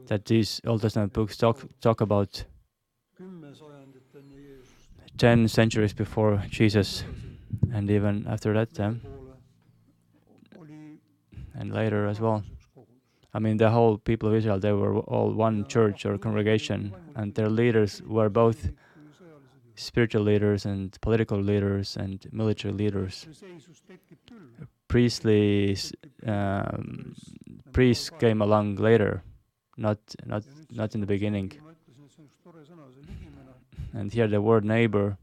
that 0.06 0.26
these 0.26 0.60
Old 0.64 0.82
Testament 0.82 1.12
books 1.12 1.36
talk 1.36 1.58
talk 1.80 2.00
about 2.00 2.44
ten 5.18 5.48
centuries 5.48 5.92
before 5.92 6.44
Jesus, 6.48 7.02
and 7.72 7.90
even 7.90 8.26
after 8.28 8.54
that 8.54 8.74
time, 8.74 9.00
and 11.58 11.72
later 11.72 12.06
as 12.06 12.20
well. 12.20 12.44
I 13.32 13.38
mean, 13.38 13.58
the 13.58 13.70
whole 13.70 13.98
people 13.98 14.28
of 14.30 14.34
Israel, 14.34 14.58
they 14.58 14.72
were 14.72 14.98
all 15.00 15.32
one 15.32 15.66
church 15.66 16.06
or 16.06 16.16
congregation, 16.16 16.94
and 17.14 17.34
their 17.34 17.50
leaders 17.50 18.02
were 18.06 18.30
both 18.30 18.70
spiritual 19.74 20.22
leaders 20.22 20.64
and 20.64 20.98
political 21.02 21.38
leaders 21.38 21.96
and 21.96 22.26
military 22.32 22.72
leaders. 22.72 23.26
Priestly 24.88 25.76
um, 26.26 27.14
priests 27.72 28.08
came 28.08 28.40
along 28.40 28.76
later, 28.76 29.22
not 29.76 29.98
not 30.24 30.42
not 30.70 30.94
in 30.94 31.00
the 31.00 31.06
beginning. 31.06 31.52
And 33.92 34.12
here 34.12 34.28
the 34.28 34.40
word 34.40 34.64
neighbor, 34.64 35.18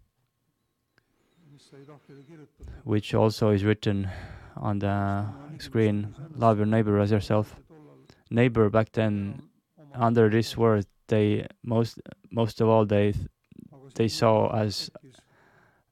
which 2.83 3.13
also 3.13 3.49
is 3.49 3.63
written 3.63 4.09
on 4.57 4.79
the 4.79 5.25
screen, 5.59 6.15
love 6.35 6.57
your 6.57 6.65
neighbor 6.65 6.99
as 6.99 7.11
yourself. 7.11 7.55
Neighbor 8.29 8.69
back 8.69 8.91
then, 8.93 9.43
under 9.93 10.29
this 10.29 10.57
word, 10.57 10.85
they 11.07 11.45
most 11.63 11.99
most 12.31 12.61
of 12.61 12.67
all 12.67 12.85
they 12.85 13.11
th- 13.11 13.27
they 13.95 14.07
saw 14.07 14.49
as 14.55 14.89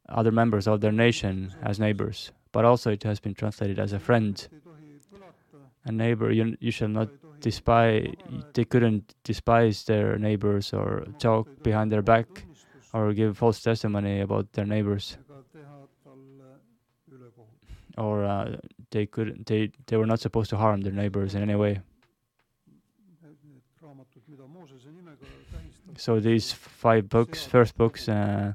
other 0.10 0.32
members 0.32 0.68
of 0.68 0.82
their 0.82 0.92
nation 0.92 1.54
as 1.62 1.80
neighbors, 1.80 2.32
but 2.52 2.66
also 2.66 2.92
it 2.92 3.04
has 3.04 3.20
been 3.20 3.34
translated 3.34 3.78
as 3.80 3.94
a 3.94 4.00
friend. 4.00 4.48
A 5.86 5.92
neighbor, 5.92 6.32
you 6.32 6.58
you 6.60 6.72
shall 6.72 6.88
not 6.88 7.10
despise. 7.42 8.08
They 8.54 8.66
couldn't 8.66 9.14
despise 9.24 9.84
their 9.84 10.18
neighbors 10.18 10.74
or 10.74 11.06
talk 11.20 11.48
behind 11.64 11.92
their 11.92 12.02
back 12.04 12.28
or 12.94 13.14
give 13.14 13.38
false 13.38 13.62
testimony 13.62 14.22
about 14.22 14.52
their 14.54 14.66
neighbors, 14.66 15.18
or 17.98 18.24
uh, 18.24 18.58
they 18.92 19.06
could 19.06 19.46
they 19.46 19.72
they 19.88 19.98
were 19.98 20.06
not 20.06 20.20
supposed 20.20 20.50
to 20.50 20.58
harm 20.58 20.82
their 20.82 20.94
neighbors 20.94 21.36
in 21.36 21.42
any 21.42 21.56
way. 21.56 21.82
So 25.98 26.20
these 26.20 26.52
five 26.52 27.10
books, 27.10 27.46
first 27.46 27.78
books 27.78 28.08
uh, 28.08 28.54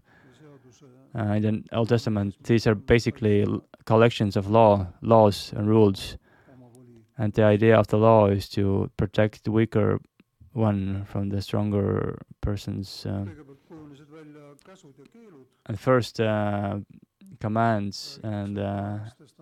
uh, 1.15 1.23
in 1.23 1.43
the 1.43 1.77
Old 1.77 1.89
Testament, 1.89 2.35
these 2.43 2.67
are 2.67 2.75
basically 2.75 3.47
collections 3.85 4.37
of 4.37 4.51
law, 4.51 4.87
laws 5.03 5.53
and 5.57 5.69
rules. 5.69 6.17
And 7.19 7.33
the 7.33 7.45
idea 7.45 7.79
of 7.79 7.87
the 7.87 7.97
law 7.97 8.27
is 8.27 8.49
to 8.51 8.91
protect 8.97 9.45
the 9.45 9.51
weaker 9.51 9.99
one 10.53 11.05
from 11.07 11.29
the 11.29 11.41
stronger 11.41 12.19
person's. 12.41 13.07
Uh, 13.07 13.25
and 15.67 15.81
first 15.81 16.21
uh, 16.21 16.79
commands 17.41 18.19
and 18.23 18.59
uh, 18.59 18.99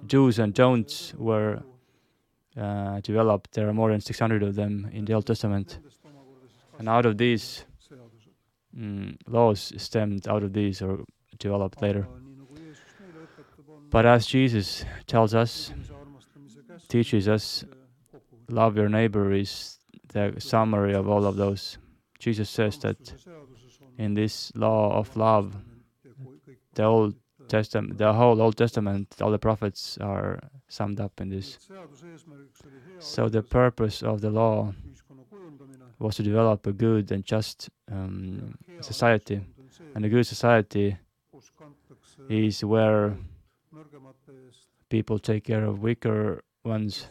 do's 0.07 0.39
and 0.39 0.55
don'ts 0.55 1.15
were 1.15 1.63
uh, 2.57 3.01
developed. 3.01 3.53
There 3.53 3.69
are 3.69 3.73
more 3.73 3.91
than 3.91 4.01
600 4.01 4.43
of 4.43 4.55
them 4.55 4.89
in 4.93 5.05
the 5.05 5.13
Old 5.13 5.27
Testament. 5.27 5.79
And 6.79 6.89
out 6.89 7.07
of 7.07 7.19
these, 7.19 7.65
mm, 8.77 9.17
laws 9.27 9.73
stemmed 9.77 10.29
out 10.29 10.43
of 10.43 10.53
these 10.53 10.83
or 10.83 11.05
developed 11.39 11.83
later. 11.83 12.07
But 13.91 14.07
as 14.07 14.27
Jesus 14.27 14.85
tells 15.07 15.35
us, 15.35 15.73
teaches 16.89 17.29
us, 17.29 17.65
love 18.49 18.77
your 18.77 18.89
neighbor 18.89 19.33
is 19.33 19.79
the 20.13 20.35
summary 20.39 20.95
of 20.95 21.09
all 21.09 21.25
of 21.27 21.37
those. 21.37 21.79
Jesus 22.19 22.51
says 22.51 22.79
that 22.79 22.97
in 23.99 24.15
this 24.15 24.53
law 24.55 24.97
of 24.99 25.17
love, 25.17 25.57
the 26.75 26.83
Old 26.85 27.15
Testament, 27.49 27.99
the 27.99 28.13
whole 28.13 28.41
Old 28.41 28.57
Testament, 28.57 29.15
all 29.21 29.31
the 29.31 29.39
prophets 29.39 29.99
are 30.01 30.41
summed 30.69 31.01
up 31.01 31.21
in 31.21 31.29
this. 31.31 31.59
So 32.99 33.29
the 33.29 33.43
purpose 33.43 34.03
of 34.03 34.21
the 34.21 34.31
law 34.31 34.73
was 35.99 36.17
to 36.17 36.23
develop 36.23 36.67
a 36.67 36.73
good 36.73 37.13
and 37.13 37.25
just 37.25 37.71
um, 37.91 38.55
society, 38.81 39.41
and 39.95 40.05
a 40.05 40.09
good 40.09 40.27
society 40.27 40.97
is 42.29 42.65
where 42.65 43.17
people 44.89 45.19
take 45.19 45.45
care 45.45 45.65
of 45.65 45.83
weaker 45.83 46.43
ones. 46.65 47.07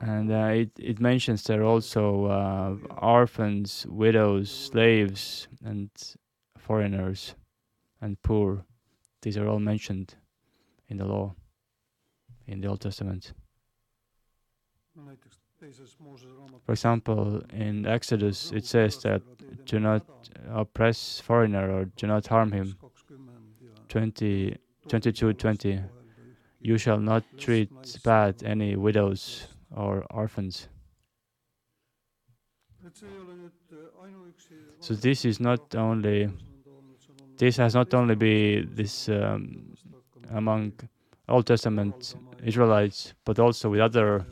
And 0.00 0.30
uh, 0.30 0.50
it, 0.52 0.70
it 0.78 1.00
mentions 1.00 1.42
there 1.42 1.64
also 1.64 2.26
uh, 2.26 2.76
orphans, 3.00 3.86
widows, 3.88 4.50
slaves, 4.50 5.48
and 5.64 5.90
foreigners 6.56 7.34
and 8.00 8.20
poor. 8.22 8.64
These 9.22 9.36
are 9.36 9.48
all 9.48 9.58
mentioned 9.58 10.14
in 10.88 10.98
the 10.98 11.04
law, 11.04 11.34
in 12.46 12.60
the 12.60 12.68
Old 12.68 12.80
Testament. 12.80 13.32
For 16.64 16.72
example, 16.72 17.42
in 17.52 17.86
Exodus, 17.86 18.52
it 18.52 18.64
says 18.64 18.98
that 19.02 19.22
do 19.64 19.80
not 19.80 20.04
oppress 20.48 21.20
foreigner 21.20 21.70
or 21.70 21.86
do 21.96 22.06
not 22.06 22.26
harm 22.28 22.52
him. 22.52 22.76
20, 23.88 24.56
22, 24.86 25.32
20. 25.32 25.80
You 26.60 26.78
shall 26.78 26.98
not 26.98 27.24
treat 27.38 27.70
bad 28.04 28.42
any 28.44 28.76
widows 28.76 29.48
or 29.74 30.04
orphans. 30.10 30.68
So 34.80 34.94
this 34.94 35.24
is 35.24 35.40
not 35.40 35.74
only 35.74 36.30
this 37.36 37.56
has 37.56 37.74
not 37.74 37.94
only 37.94 38.14
be 38.14 38.62
this 38.62 39.08
um, 39.08 39.74
among 40.30 40.72
Old 41.28 41.46
Testament 41.46 42.14
Israelites, 42.42 43.14
but 43.24 43.38
also 43.38 43.70
with 43.70 43.80
other 43.80 44.24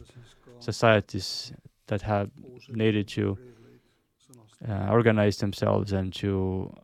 societies 0.58 1.52
that 1.86 2.02
have 2.02 2.30
needed 2.68 3.06
to 3.08 3.38
uh, 4.68 4.88
organize 4.90 5.36
themselves 5.36 5.92
and 5.92 6.12
to 6.14 6.74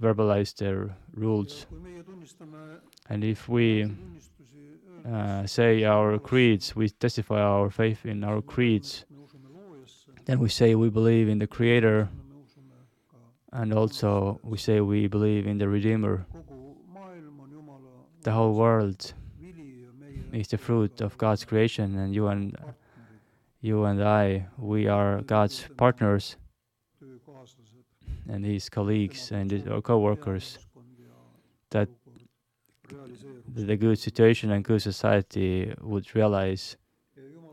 verbalize 0.00 0.54
their 0.56 0.96
rules. 1.14 1.66
And 3.08 3.24
if 3.24 3.48
we 3.48 3.90
uh, 5.06 5.46
say 5.46 5.84
our 5.84 6.18
creeds, 6.18 6.76
we 6.76 6.88
testify 6.88 7.40
our 7.40 7.70
faith 7.70 8.04
in 8.04 8.24
our 8.24 8.42
creeds, 8.42 9.04
then 10.26 10.38
we 10.38 10.48
say 10.48 10.74
we 10.74 10.90
believe 10.90 11.28
in 11.28 11.38
the 11.38 11.46
Creator, 11.46 12.08
and 13.52 13.72
also 13.72 14.38
we 14.42 14.58
say 14.58 14.80
we 14.80 15.06
believe 15.06 15.46
in 15.46 15.58
the 15.58 15.68
Redeemer. 15.68 16.26
The 18.22 18.32
whole 18.32 18.52
world 18.52 19.12
is 20.32 20.48
the 20.48 20.58
fruit 20.58 21.00
of 21.00 21.16
God's 21.18 21.44
creation, 21.44 21.98
and 21.98 22.14
you 22.14 22.28
and 22.28 22.56
you 23.60 23.84
and 23.84 24.02
I, 24.02 24.46
we 24.56 24.86
are 24.88 25.22
God's 25.22 25.66
partners 25.76 26.36
and 28.28 28.44
His 28.44 28.68
colleagues 28.68 29.32
and 29.32 29.50
his, 29.50 29.64
co-workers. 29.82 30.58
That 31.70 31.88
the 33.54 33.76
good 33.76 33.98
situation 33.98 34.50
and 34.52 34.64
good 34.64 34.82
society 34.82 35.72
would 35.80 36.14
realize 36.14 36.76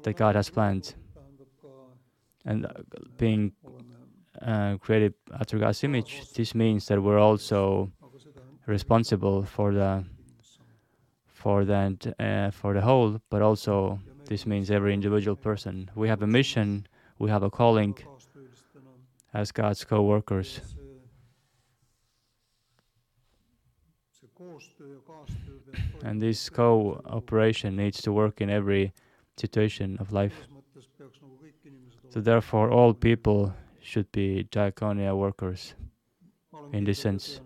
that 0.04 0.16
God 0.16 0.36
has 0.36 0.50
planned, 0.50 0.96
and 2.46 2.66
uh, 2.66 2.70
being 3.18 3.52
uh, 4.42 4.78
created 4.78 5.14
after 5.40 5.58
God's 5.58 5.84
image, 5.84 6.32
this 6.34 6.54
means 6.56 6.88
that 6.88 7.02
we're 7.02 7.20
also 7.20 7.92
responsible 8.66 9.44
for 9.44 9.74
the 9.74 10.04
for 11.26 11.66
the 11.66 12.16
uh, 12.20 12.52
for 12.52 12.74
the 12.74 12.82
whole, 12.82 13.20
but 13.30 13.42
also 13.42 14.00
this 14.26 14.46
means 14.46 14.70
every 14.70 14.94
individual 14.94 15.36
person. 15.36 15.90
We 15.96 16.08
have 16.10 16.22
a 16.22 16.28
mission, 16.28 16.88
we 17.20 17.30
have 17.30 17.44
a 17.44 17.50
calling 17.50 17.98
as 19.34 19.52
God's 19.52 19.84
co-workers. 19.84 20.77
And 26.04 26.22
this 26.22 26.50
cooperation 26.50 27.76
needs 27.76 28.02
to 28.02 28.12
work 28.12 28.42
in 28.42 28.50
every 28.50 28.94
situation 29.38 29.98
of 30.00 30.12
life. 30.12 30.48
So 32.10 32.22
therefore, 32.22 32.72
all 32.72 32.94
people 32.94 33.54
should 33.82 34.12
be 34.12 34.48
diaconia 34.52 35.16
workers 35.16 35.76
in 36.74 36.84
this 36.84 37.00
sense. 37.00 37.42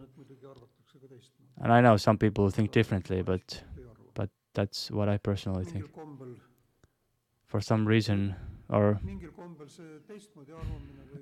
And 1.61 1.71
I 1.71 1.81
know 1.81 1.97
some 1.97 2.17
people 2.17 2.49
think 2.49 2.71
differently, 2.71 3.21
but 3.21 3.63
but 4.13 4.29
that's 4.53 4.89
what 4.91 5.07
I 5.09 5.17
personally 5.17 5.65
think. 5.65 5.85
For 7.45 7.61
some 7.61 7.85
reason, 7.85 8.35
or 8.69 8.99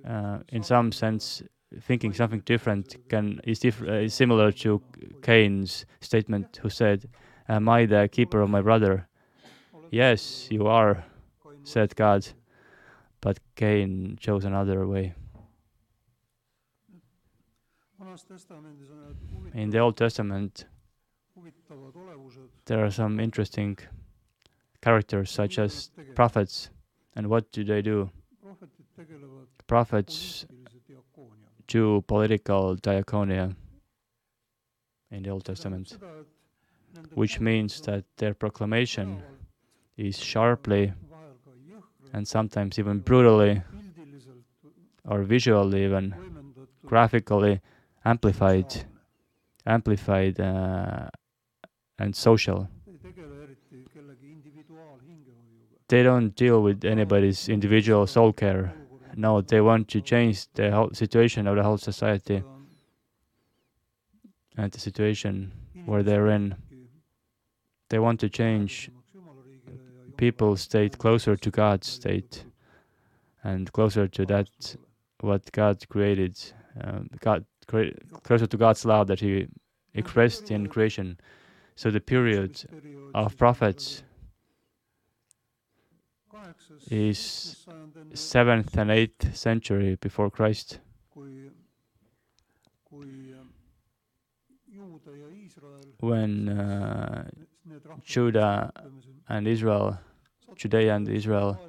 uh, 0.06 0.40
in 0.50 0.64
some 0.64 0.92
sense, 0.92 1.44
thinking 1.82 2.14
something 2.14 2.42
different 2.46 2.96
can 3.10 3.40
is, 3.44 3.60
diff- 3.60 3.82
uh, 3.82 3.94
is 3.94 4.14
similar 4.14 4.52
to 4.52 4.82
Cain's 5.22 5.86
statement, 6.02 6.60
who 6.62 6.70
said, 6.70 7.10
"Am 7.48 7.68
I 7.70 7.86
the 7.86 8.10
keeper 8.12 8.42
of 8.42 8.50
my 8.50 8.62
brother?" 8.62 9.08
Yes, 9.92 10.48
you 10.52 10.68
are, 10.68 11.04
said 11.64 11.96
God, 11.96 12.28
but 13.22 13.40
Cain 13.56 14.18
chose 14.20 14.46
another 14.46 14.88
way. 14.88 15.14
In 19.54 19.70
the 19.70 19.80
Old 19.80 19.98
Testament, 19.98 20.66
there 22.66 22.86
are 22.86 22.92
some 22.92 23.20
interesting 23.20 23.78
characters, 24.82 25.32
such 25.32 25.60
as 25.60 25.90
prophets. 26.16 26.70
And 27.16 27.28
what 27.28 27.52
do 27.52 27.64
they 27.64 27.82
do? 27.82 28.10
Prophets 29.68 30.46
do 31.70 32.02
political 32.02 32.76
diaconia 32.76 33.56
in 35.12 35.24
the 35.24 35.30
Old 35.30 35.46
Testament, 35.46 35.98
which 37.14 37.40
means 37.40 37.80
that 37.82 38.04
their 38.18 38.34
proclamation 38.34 39.22
is 39.96 40.18
sharply 40.18 40.94
and 42.14 42.28
sometimes 42.28 42.80
even 42.80 43.00
brutally 43.00 43.62
or 45.06 45.24
visually 45.24 45.86
even 45.86 46.16
graphically 46.86 47.62
amplified 48.04 48.86
amplified 49.66 50.40
uh, 50.40 51.10
and 52.00 52.16
social. 52.16 52.68
They 55.88 56.04
don't 56.04 56.36
deal 56.36 56.62
with 56.64 56.86
anybody's 56.86 57.50
individual 57.50 58.08
soul 58.08 58.34
care 58.34 58.74
no 59.20 59.42
they 59.42 59.62
want 59.62 59.88
to 59.88 60.00
change 60.02 60.48
the 60.54 60.72
whole 60.72 60.92
situation 60.94 61.48
of 61.48 61.56
the 61.56 61.64
whole 61.64 61.78
society 61.78 62.42
and 64.58 64.72
the 64.72 64.80
situation 64.80 65.52
where 65.86 66.04
they're 66.04 66.30
in 66.38 66.56
they 67.90 68.00
want 68.00 68.20
to 68.20 68.30
change 68.30 68.90
people's 70.18 70.62
state 70.62 70.98
closer 70.98 71.36
to 71.36 71.50
God's 71.50 71.88
state 71.88 72.44
and 73.44 73.72
closer 73.72 74.06
to 74.08 74.26
that 74.26 74.50
what 75.22 75.50
God 75.52 75.78
created, 75.90 76.38
um, 76.82 77.10
God 77.20 77.46
cre- 77.68 77.96
closer 78.24 78.46
to 78.48 78.58
God's 78.58 78.84
love 78.86 79.08
that 79.08 79.20
He 79.22 79.48
expressed 79.94 80.52
in 80.52 80.68
creation. 80.68 81.18
So 81.76 81.90
the 81.90 82.02
period 82.02 82.62
of 83.16 83.38
prophets 83.38 84.04
is 86.90 87.68
seventh 88.14 88.78
and 88.78 88.92
eighth 88.92 89.36
century 89.36 89.96
before 89.96 90.30
Christ. 90.30 90.80
When 96.00 96.50
uh, 96.50 97.28
Judah 98.04 98.72
and 99.28 99.48
Israel, 99.48 100.00
Judea 100.56 100.96
and 100.96 101.10
Israel, 101.10 101.60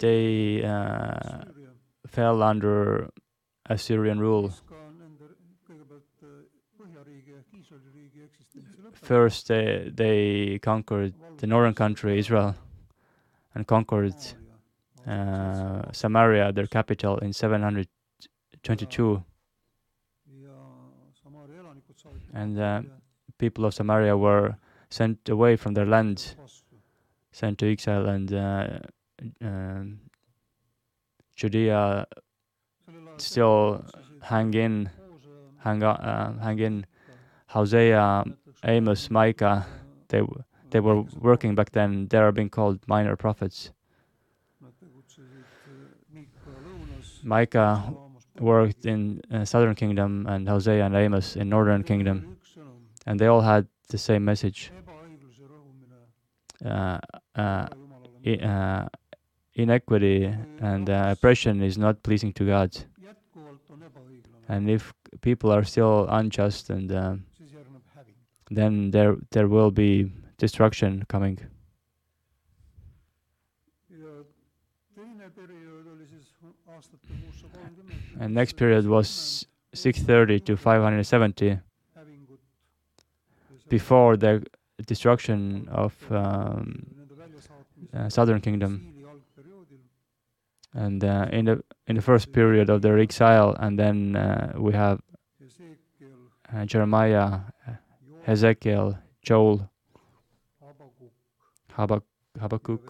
they 0.00 0.62
uh, 0.64 1.44
fell 2.06 2.42
under 2.42 3.10
Assyrian 3.66 4.18
rule. 4.18 4.52
First, 8.94 9.48
they 9.48 10.58
conquered 10.62 11.14
the 11.38 11.46
northern 11.46 11.74
country, 11.74 12.18
Israel, 12.18 12.54
and 13.54 13.66
conquered 13.66 14.14
uh, 15.06 15.82
Samaria, 15.92 16.52
their 16.52 16.66
capital, 16.66 17.18
in 17.18 17.32
722. 17.32 19.22
And 22.34 22.58
uh, 22.58 22.82
people 23.38 23.64
of 23.64 23.74
Samaria 23.74 24.16
were 24.16 24.56
sent 24.90 25.28
away 25.28 25.56
from 25.56 25.74
their 25.74 25.86
land, 25.86 26.34
sent 27.32 27.58
to 27.58 27.70
exile, 27.70 28.06
and 28.08 28.32
uh, 28.32 28.78
um, 29.42 30.00
Judea 31.36 32.06
still 33.18 33.84
hang 34.22 34.54
in, 34.54 34.90
hang, 35.64 35.82
uh, 35.82 36.38
hang 36.40 36.58
in. 36.58 36.86
Hosea, 37.48 38.24
Amos, 38.64 39.10
Micah, 39.10 39.66
they 40.08 40.18
w- 40.20 40.44
they 40.70 40.80
were 40.80 41.02
working 41.18 41.54
back 41.54 41.70
then. 41.72 42.08
They 42.08 42.18
are 42.18 42.32
being 42.32 42.50
called 42.50 42.78
minor 42.86 43.16
prophets. 43.16 43.70
Micah 47.22 47.92
worked 48.38 48.86
in 48.86 49.20
uh, 49.32 49.44
southern 49.44 49.74
kingdom, 49.74 50.26
and 50.26 50.48
Hosea 50.48 50.84
and 50.86 50.94
Amos 50.94 51.36
in 51.36 51.48
northern 51.48 51.82
kingdom, 51.82 52.36
and 53.06 53.18
they 53.20 53.26
all 53.26 53.42
had 53.42 53.66
the 53.88 53.98
same 53.98 54.24
message. 54.24 54.72
Uh, 56.64 56.98
uh, 57.36 57.66
uh, 58.42 58.86
inequity 59.54 60.24
and 60.60 60.90
uh, 60.90 61.14
oppression 61.16 61.62
is 61.62 61.78
not 61.78 62.02
pleasing 62.02 62.32
to 62.34 62.44
God. 62.46 62.76
And 64.48 64.68
if 64.68 64.92
people 65.20 65.52
are 65.52 65.64
still 65.64 66.06
unjust, 66.08 66.70
and 66.70 66.90
uh, 66.92 67.14
then 68.50 68.90
there 68.90 69.16
there 69.30 69.48
will 69.48 69.70
be 69.70 70.10
destruction 70.40 71.04
coming. 71.08 71.38
And 78.20 78.34
next 78.34 78.56
period 78.56 78.86
was 78.86 79.46
630 79.74 80.40
to 80.40 80.56
570. 80.56 81.60
before 83.68 84.16
the 84.16 84.44
destruction 84.86 85.68
of 85.70 85.94
um, 86.10 86.84
uh, 87.94 88.08
southern 88.08 88.40
kingdom 88.40 88.72
and 90.74 91.04
uh, 91.04 91.26
in 91.32 91.44
the 91.44 91.62
in 91.86 91.94
the 91.96 92.02
first 92.02 92.32
period 92.32 92.68
of 92.68 92.82
their 92.82 92.98
exile 92.98 93.56
and 93.60 93.78
then 93.78 94.16
uh, 94.16 94.52
we 94.56 94.72
have 94.72 95.00
uh, 96.52 96.64
Jeremiah, 96.64 97.40
Ezekiel, 98.26 98.98
Joel, 99.22 99.69
Habak- 101.80 102.08
Habakkuk 102.42 102.80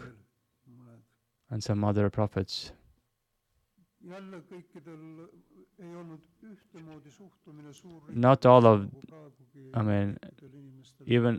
and 1.51 1.63
some 1.63 1.85
other 1.85 2.11
prophets. 2.11 2.73
Not 8.29 8.47
all 8.47 8.65
of- 8.67 8.81
I 9.79 9.83
mean, 9.83 10.09
even 11.17 11.35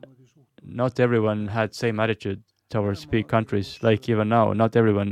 not 0.63 0.99
everyone 0.99 1.47
had 1.57 1.73
same 1.73 1.99
attitude 1.99 2.39
towards 2.69 3.05
big 3.11 3.27
countries 3.35 3.67
like 3.83 4.07
even 4.13 4.27
now. 4.29 4.53
Not 4.53 4.75
everyone 4.75 5.09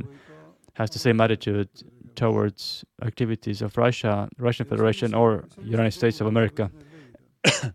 has 0.79 0.89
the 0.91 0.99
same 0.99 1.19
attitude 1.25 1.69
towards 2.15 2.85
activities 3.01 3.61
of 3.61 3.77
Russia, 3.77 4.29
Russian 4.37 4.65
Federation, 4.71 5.13
or 5.21 5.29
United 5.77 5.91
States 5.99 6.21
of 6.21 6.27
America. 6.27 6.63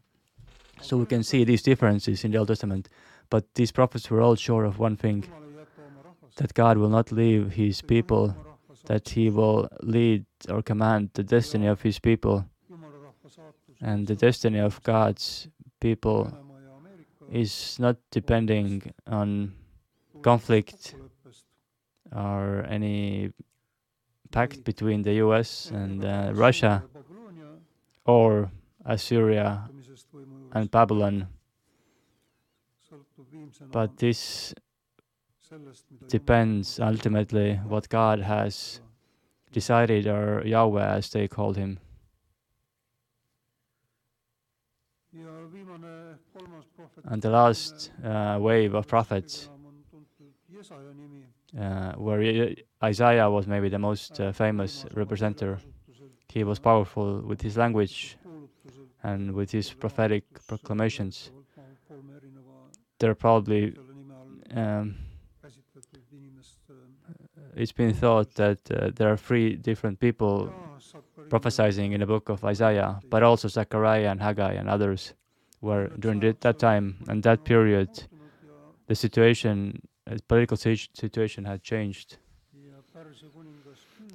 So 0.81 0.99
we 0.99 1.07
can 1.07 1.23
see 1.23 1.45
these 1.45 1.63
differences 1.63 2.25
in 2.25 2.31
the 2.33 2.39
Old 2.39 2.49
Testament. 2.49 2.89
But 3.35 3.53
these 3.57 3.73
prophets 3.73 4.09
were 4.13 4.21
all 4.21 4.37
sure 4.37 4.65
of 4.65 4.79
one 4.79 4.97
thing 4.97 5.25
that 6.37 6.55
God 6.55 6.79
will 6.79 6.89
not 6.89 7.11
leave 7.11 7.51
his 7.51 7.83
people, 7.83 8.33
that 8.85 9.09
he 9.09 9.29
will 9.29 9.69
lead 9.83 10.25
or 10.49 10.63
command 10.63 11.11
the 11.15 11.25
destiny 11.25 11.67
of 11.67 11.83
his 11.83 11.99
people. 11.99 12.45
And 13.81 14.07
the 14.07 14.15
destiny 14.15 14.61
of 14.61 14.81
God's 14.85 15.49
people 15.81 16.31
is 17.29 17.77
not 17.81 17.97
depending 18.13 18.93
on 19.09 19.53
conflict 20.23 20.95
or 22.15 22.65
any 22.69 23.33
pact 24.31 24.63
between 24.63 25.03
the 25.03 25.15
US 25.15 25.73
and 25.73 26.05
uh, 26.05 26.31
Russia 26.35 26.85
or 28.07 28.53
Assyria 28.85 29.69
and 30.53 30.71
Babylon. 30.71 31.27
But 33.71 33.99
this 33.99 34.55
depends 36.09 36.81
ultimately 36.81 37.57
what 37.67 37.89
God 37.89 38.21
has 38.21 38.81
decided, 39.53 40.07
or 40.07 40.43
Yahweh 40.45 40.85
as 40.85 41.11
they 41.11 41.29
called 41.29 41.57
him. 41.57 41.79
And 47.05 47.23
the 47.23 47.31
last 47.31 47.93
uh, 48.03 48.39
wave 48.41 48.75
of 48.75 48.87
prophets, 48.87 49.49
uh, 51.59 51.93
where 51.93 52.55
Isaiah 52.83 53.31
was 53.31 53.47
maybe 53.47 53.69
the 53.69 53.79
most 53.79 54.21
uh, 54.21 54.33
famous 54.33 54.85
representative. 54.95 55.65
He 56.29 56.43
was 56.43 56.59
powerful 56.59 57.21
with 57.21 57.41
his 57.43 57.57
language 57.57 58.17
and 59.03 59.33
with 59.33 59.53
his 59.53 59.73
prophetic 59.73 60.25
proclamations. 60.49 61.31
There 62.99 63.11
are 63.11 63.15
probably 63.15 63.75
um, 64.57 64.95
it's 67.57 67.73
been 67.73 67.93
thought 67.95 68.35
that 68.35 68.59
uh, 68.71 68.91
there 68.95 69.09
are 69.13 69.17
three 69.17 69.57
different 69.57 69.99
people 70.01 70.49
prophesying 71.29 71.93
in 71.93 72.01
the 72.01 72.07
book 72.07 72.29
of 72.29 72.45
Isaiah, 72.45 73.01
but 73.11 73.23
also 73.23 73.49
Zechariah 73.49 74.11
and 74.11 74.21
Haggai 74.21 74.53
and 74.53 74.69
others 74.69 75.15
were 75.61 75.89
during 75.99 76.21
that- 76.41 76.59
time 76.59 76.97
and 77.09 77.23
that 77.23 77.45
period, 77.45 77.89
the 78.87 78.95
situation, 78.95 79.81
uh, 80.07 80.17
political 80.29 80.57
situation 80.57 81.45
had 81.45 81.63
changed. 81.63 82.19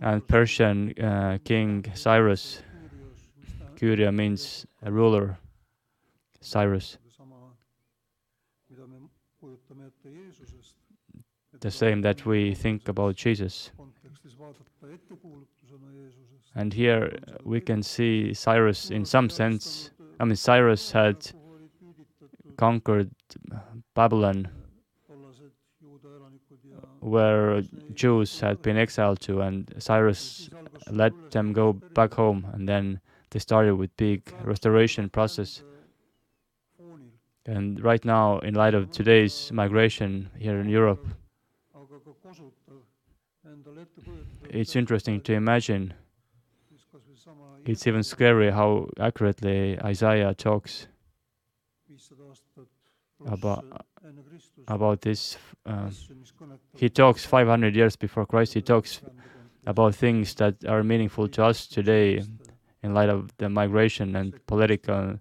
And 0.02 0.28
Persian 0.28 0.94
uh, 1.00 1.38
king 1.44 1.86
Cyrus, 1.96 2.62
Kyria 3.76 4.12
means 4.14 4.66
a 4.82 4.92
ruler, 4.92 5.38
Cyrus, 6.42 6.98
the 11.62 11.72
same 11.72 12.02
that 12.02 12.26
we 12.26 12.56
think 12.56 12.88
about 12.88 13.16
Jesus. 13.16 13.72
And 16.56 16.74
here 16.74 17.18
uh, 17.28 17.38
we 17.44 17.62
can 17.62 17.84
see 17.84 18.34
Cyrus 18.34 18.90
in 18.90 19.06
some 19.06 19.30
sense. 19.30 19.92
I 20.20 20.26
mean, 20.26 20.36
Cyrus 20.36 20.92
had 20.92 21.32
conquered 22.58 23.12
Babylon, 23.94 24.50
where 27.00 27.62
Jews 27.94 28.40
had 28.40 28.62
been 28.62 28.78
exiled 28.78 29.22
to, 29.22 29.42
and 29.42 29.74
Cyrus 29.78 30.50
let 30.92 31.14
them 31.32 31.54
go 31.54 31.74
back 31.74 32.14
home, 32.14 32.48
and 32.54 32.68
then 32.68 33.00
they 33.30 33.40
started 33.40 33.76
with 33.76 33.96
big 33.96 34.34
restoration 34.44 35.10
process. 35.10 35.64
And 37.46 37.82
right 37.82 38.04
now, 38.04 38.40
in 38.40 38.54
light 38.54 38.74
of 38.74 38.92
today's 38.92 39.52
migration 39.52 40.30
here 40.38 40.60
in 40.60 40.68
Europe, 40.68 41.08
it's 44.50 44.76
interesting 44.76 45.22
to 45.22 45.34
imagine. 45.34 45.94
It's 47.66 47.88
even 47.88 48.04
scary 48.04 48.52
how 48.52 48.88
accurately 49.00 49.80
Isaiah 49.82 50.34
talks 50.34 50.88
about 53.26 53.66
about 54.68 55.02
this. 55.02 55.38
Uh, 55.66 55.90
he 56.76 56.90
talks 56.90 57.26
500 57.26 57.76
years 57.76 57.96
before 57.96 58.26
Christ. 58.26 58.54
He 58.54 58.62
talks 58.62 59.02
about 59.66 59.96
things 59.96 60.36
that 60.36 60.64
are 60.66 60.84
meaningful 60.84 61.28
to 61.30 61.44
us 61.44 61.68
today, 61.68 62.24
in 62.82 62.94
light 62.94 63.10
of 63.10 63.30
the 63.38 63.50
migration 63.50 64.16
and 64.16 64.34
political 64.48 65.20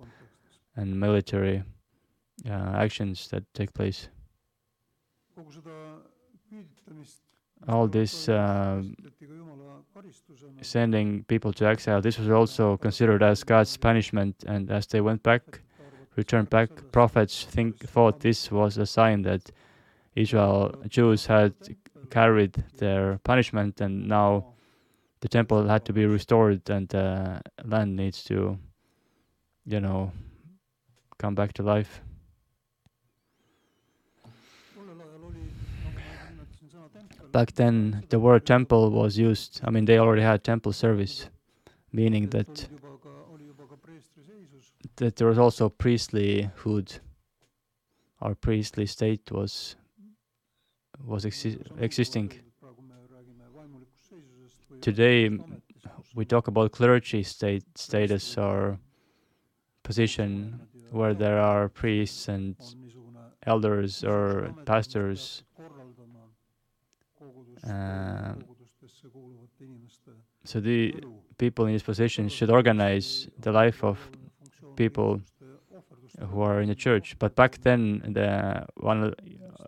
and 0.76 0.98
military 1.00 1.62
uh, 2.48 2.52
actions 2.76 3.28
that 3.28 3.42
take 3.52 3.74
place. 3.74 4.08
All 7.66 7.88
this 7.88 8.28
uh, 8.28 8.82
sending 10.62 11.24
people 11.24 11.52
to 11.54 11.66
exile, 11.66 12.00
this 12.00 12.18
was 12.18 12.30
also 12.30 12.76
considered 12.76 13.22
as 13.22 13.42
God's 13.42 13.76
punishment, 13.76 14.44
and 14.46 14.70
as 14.70 14.86
they 14.86 15.00
went 15.00 15.22
back, 15.22 15.60
returned 16.16 16.50
back, 16.50 16.70
prophets 16.92 17.44
think 17.44 17.80
thought 17.88 18.20
this 18.20 18.50
was 18.52 18.78
a 18.78 18.86
sign 18.86 19.22
that 19.22 19.50
Israel 20.14 20.74
Jews 20.88 21.26
had 21.26 21.54
carried 22.10 22.64
their 22.76 23.18
punishment, 23.24 23.80
and 23.80 24.08
now 24.08 24.54
the 25.20 25.28
temple 25.28 25.66
had 25.66 25.84
to 25.86 25.92
be 25.92 26.06
restored, 26.06 26.70
and 26.70 26.88
the 26.88 27.40
land 27.64 27.96
needs 27.96 28.22
to, 28.24 28.56
you 29.66 29.80
know, 29.80 30.12
come 31.18 31.34
back 31.34 31.52
to 31.54 31.62
life. 31.62 32.00
Back 37.32 37.52
then, 37.54 38.04
the 38.08 38.18
word 38.18 38.46
temple 38.46 38.90
was 38.90 39.18
used. 39.18 39.60
I 39.62 39.70
mean, 39.70 39.84
they 39.84 39.98
already 39.98 40.22
had 40.22 40.42
temple 40.42 40.72
service, 40.72 41.28
meaning 41.92 42.28
that 42.30 42.68
that 44.96 45.16
there 45.16 45.26
was 45.28 45.38
also 45.38 45.68
priestlyhood. 45.68 47.00
Our 48.20 48.34
priestly 48.34 48.86
state 48.86 49.30
was 49.30 49.76
was 51.04 51.24
exi- 51.24 51.60
existing. 51.80 52.32
Today, 54.80 55.30
we 56.14 56.24
talk 56.24 56.48
about 56.48 56.72
clergy 56.72 57.22
state 57.22 57.64
status 57.76 58.36
or 58.36 58.78
position 59.82 60.60
where 60.90 61.14
there 61.14 61.38
are 61.40 61.68
priests 61.68 62.28
and 62.28 62.56
elders 63.46 64.04
or 64.04 64.54
pastors. 64.64 65.42
Uh, 67.68 68.34
so 70.44 70.60
the 70.60 70.94
people 71.36 71.66
in 71.66 71.72
these 71.72 71.82
positions 71.82 72.32
should 72.32 72.50
organize 72.50 73.28
the 73.40 73.52
life 73.52 73.84
of 73.84 73.98
people 74.76 75.20
who 76.30 76.40
are 76.40 76.60
in 76.60 76.68
the 76.68 76.74
church. 76.74 77.16
But 77.18 77.34
back 77.34 77.58
then, 77.62 78.02
the 78.14 78.66
one 78.76 79.14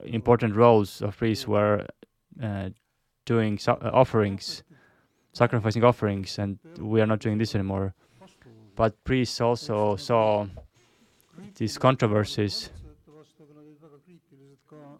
important 0.05 0.55
roles 0.57 1.03
of 1.03 1.17
priests 1.17 1.47
were 1.47 1.87
uh, 2.43 2.71
doing 3.27 3.59
so- 3.59 3.79
uh, 3.83 3.91
offerings, 3.93 4.63
sacrificing 5.33 5.85
offerings, 5.85 6.39
and 6.39 6.59
we 6.79 7.01
are 7.01 7.07
not 7.07 7.21
doing 7.21 7.39
this 7.39 7.55
anymore. 7.55 7.95
But 8.77 9.03
priests 9.05 9.41
also 9.41 9.97
saw 9.97 10.47
these 11.57 11.77
controversies, 11.79 12.71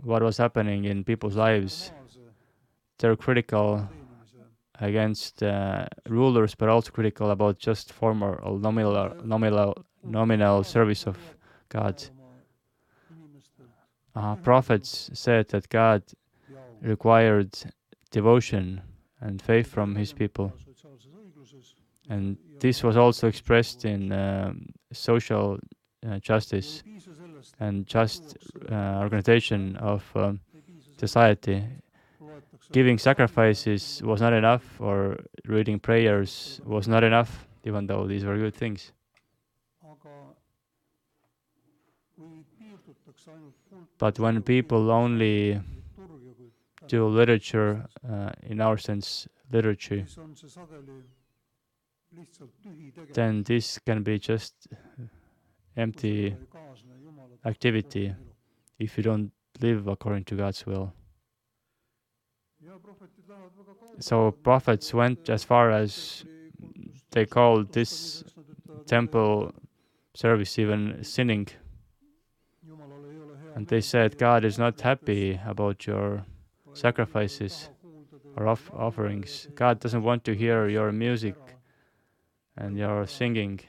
what 0.03 0.23
was 0.23 0.37
happening 0.37 0.85
in 0.85 1.05
people's 1.05 1.37
lives. 1.37 1.93
They're 3.01 3.17
critical 3.17 3.89
against 4.79 5.43
uh, 5.43 5.87
rulers, 6.09 6.55
but 6.55 6.69
also 6.69 6.91
critical 6.91 7.31
about 7.31 7.59
just 7.59 7.93
formal 7.93 8.39
or 8.43 8.59
nominal, 8.59 9.15
nominal, 9.25 9.85
nominal 10.05 10.65
service 10.65 11.07
of 11.07 11.17
God. 11.71 12.03
Uh, 14.15 14.37
prophets 14.37 15.11
said 15.15 15.49
that 15.49 15.69
God 15.71 16.03
required 16.83 17.53
devotion 18.11 18.83
and 19.21 19.41
faith 19.41 19.67
from 19.67 19.97
his 19.97 20.13
people. 20.13 20.53
And 22.09 22.37
this 22.59 22.83
was 22.83 22.97
also 22.97 23.29
expressed 23.29 23.85
in 23.85 24.13
um, 24.13 24.67
social 24.93 25.59
uh, 26.07 26.19
justice 26.19 26.83
and 27.61 27.87
just 27.87 28.37
uh, 28.71 28.99
organization 29.01 29.77
of 29.77 30.05
um, 30.15 30.41
society. 30.99 31.65
Giving 32.73 32.99
sacrifices 32.99 34.01
was 34.05 34.21
not 34.21 34.33
enough, 34.33 34.81
or 34.81 35.19
reading 35.45 35.81
prayers 35.81 36.61
was 36.65 36.87
not 36.87 37.03
enough, 37.03 37.49
even 37.65 37.87
though 37.87 38.07
these 38.07 38.25
were 38.25 38.37
good 38.37 38.55
things. 38.55 38.93
But 43.99 44.19
when 44.19 44.43
people 44.43 44.91
only 44.91 45.61
do 46.87 47.07
literature, 47.07 47.87
uh, 48.09 48.31
in 48.43 48.61
our 48.61 48.79
sense, 48.79 49.29
literature, 49.51 50.07
then 53.13 53.43
this 53.43 53.79
can 53.79 54.03
be 54.03 54.19
just 54.19 54.69
empty 55.77 56.37
activity 57.45 58.15
if 58.79 58.97
you 58.97 59.03
don't 59.03 59.33
live 59.61 59.87
according 59.89 60.25
to 60.25 60.37
God's 60.37 60.65
will. 60.67 60.93
So 63.99 64.31
prophets 64.31 64.95
went 64.95 65.29
as 65.29 65.45
far 65.45 65.71
as 65.71 66.25
they 67.11 67.27
called 67.27 67.73
this 67.73 68.25
temple 68.87 69.53
service 70.15 70.59
even 70.59 71.03
sinning. 71.05 71.49
And 73.55 73.67
they 73.67 73.81
said 73.81 74.17
God 74.19 74.45
is 74.45 74.59
not 74.59 74.81
happy 74.81 75.41
about 75.45 75.87
your 75.87 76.25
sacrifices 76.73 77.69
or 78.37 78.47
off- 78.47 78.71
offerings. 78.73 79.49
God 79.55 79.81
doesn't 79.81 80.03
want 80.03 80.25
to 80.25 80.35
hear 80.35 80.69
your 80.69 80.93
music 80.93 81.37
and 82.57 82.79
your 82.79 83.07
singing. 83.07 83.61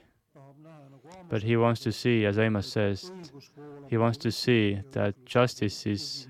But 1.30 1.44
he 1.44 1.56
wants 1.58 1.82
to 1.82 1.92
see, 1.92 2.26
as 2.26 2.38
Amos 2.38 2.68
says, 2.68 3.12
he 3.88 3.98
wants 3.98 4.18
to 4.20 4.32
see 4.32 4.82
that 4.92 5.26
justice 5.26 5.86
is 5.86 6.28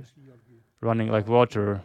running 0.80 1.10
like 1.12 1.28
water. 1.28 1.82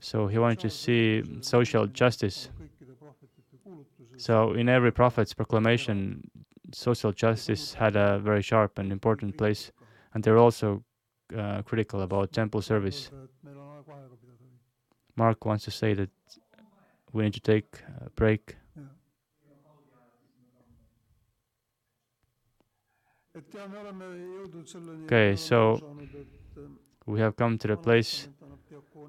So 0.00 0.28
he 0.28 0.38
wanted 0.38 0.60
to 0.60 0.70
see 0.70 1.22
social 1.40 1.86
justice. 1.86 2.50
So 4.16 4.52
in 4.52 4.68
every 4.68 4.92
prophet's 4.92 5.34
proclamation, 5.34 6.30
social 6.72 7.12
justice 7.12 7.74
had 7.74 7.96
a 7.96 8.18
very 8.18 8.42
sharp 8.42 8.78
and 8.78 8.92
important 8.92 9.36
place, 9.36 9.72
and 10.14 10.22
they're 10.22 10.38
also 10.38 10.84
uh, 11.36 11.62
critical 11.62 12.02
about 12.02 12.32
temple 12.32 12.62
service. 12.62 13.10
Mark 15.16 15.44
wants 15.44 15.64
to 15.64 15.70
say 15.70 15.94
that 15.94 16.10
we 17.12 17.24
need 17.24 17.34
to 17.34 17.40
take 17.40 17.82
a 18.00 18.10
break. 18.10 18.56
Okay, 25.04 25.36
so 25.36 25.80
we 27.06 27.20
have 27.20 27.36
come 27.36 27.58
to 27.58 27.68
the 27.68 27.76
place 27.76 28.28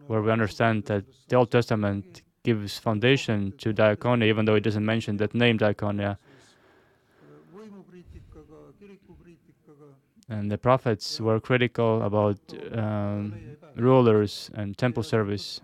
where 0.07 0.21
we 0.21 0.31
understand 0.31 0.85
that 0.85 1.05
the 1.27 1.35
Old 1.35 1.51
Testament 1.51 2.23
gives 2.43 2.79
foundation 2.79 3.53
to 3.57 3.73
diaconia, 3.73 4.25
even 4.25 4.45
though 4.45 4.55
it 4.55 4.63
doesn't 4.63 4.85
mention 4.85 5.17
that 5.17 5.33
name 5.33 5.57
diaconia. 5.57 6.17
And 10.29 10.51
the 10.51 10.57
prophets 10.57 11.19
were 11.19 11.39
critical 11.39 12.03
about 12.03 12.37
um, 12.71 13.33
rulers 13.75 14.51
and 14.53 14.77
temple 14.77 15.03
service. 15.03 15.59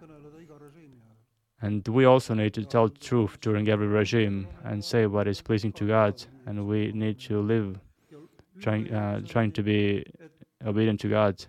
And 1.62 1.88
we 1.88 2.06
also 2.06 2.34
need 2.34 2.54
to 2.56 2.66
tell 2.66 2.90
truth 2.90 3.40
during 3.42 3.70
every 3.70 3.88
regime 3.88 4.48
and 4.64 4.84
say 4.84 5.06
what 5.06 5.28
is 5.28 5.42
pleasing 5.42 5.72
to 5.74 5.88
God. 5.88 6.24
And 6.46 6.68
we 6.68 6.92
need 6.92 7.20
to 7.22 7.42
live 7.42 7.80
trying, 8.60 8.92
uh, 8.94 9.22
trying 9.22 9.52
to 9.54 9.64
be 9.64 10.06
obedient 10.66 11.00
to 11.02 11.10
God. 11.10 11.46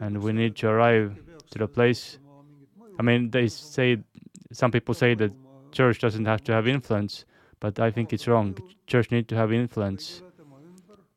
And 0.00 0.22
we 0.22 0.32
need 0.32 0.56
to 0.56 0.68
arrive 0.68 1.18
to 1.52 1.58
the 1.58 1.68
place. 1.68 2.18
I 2.98 3.02
mean, 3.02 3.30
they 3.30 3.48
say, 3.48 3.98
some 4.52 4.70
people 4.70 4.94
say 4.94 5.14
that 5.14 5.32
church 5.72 5.98
doesn't 6.00 6.24
have 6.26 6.42
to 6.44 6.52
have 6.52 6.66
influence, 6.68 7.24
but 7.60 7.78
I 7.80 7.90
think 7.90 8.12
it's 8.12 8.26
wrong. 8.28 8.56
Church 8.86 9.10
need 9.10 9.28
to 9.28 9.36
have 9.36 9.52
influence, 9.52 10.22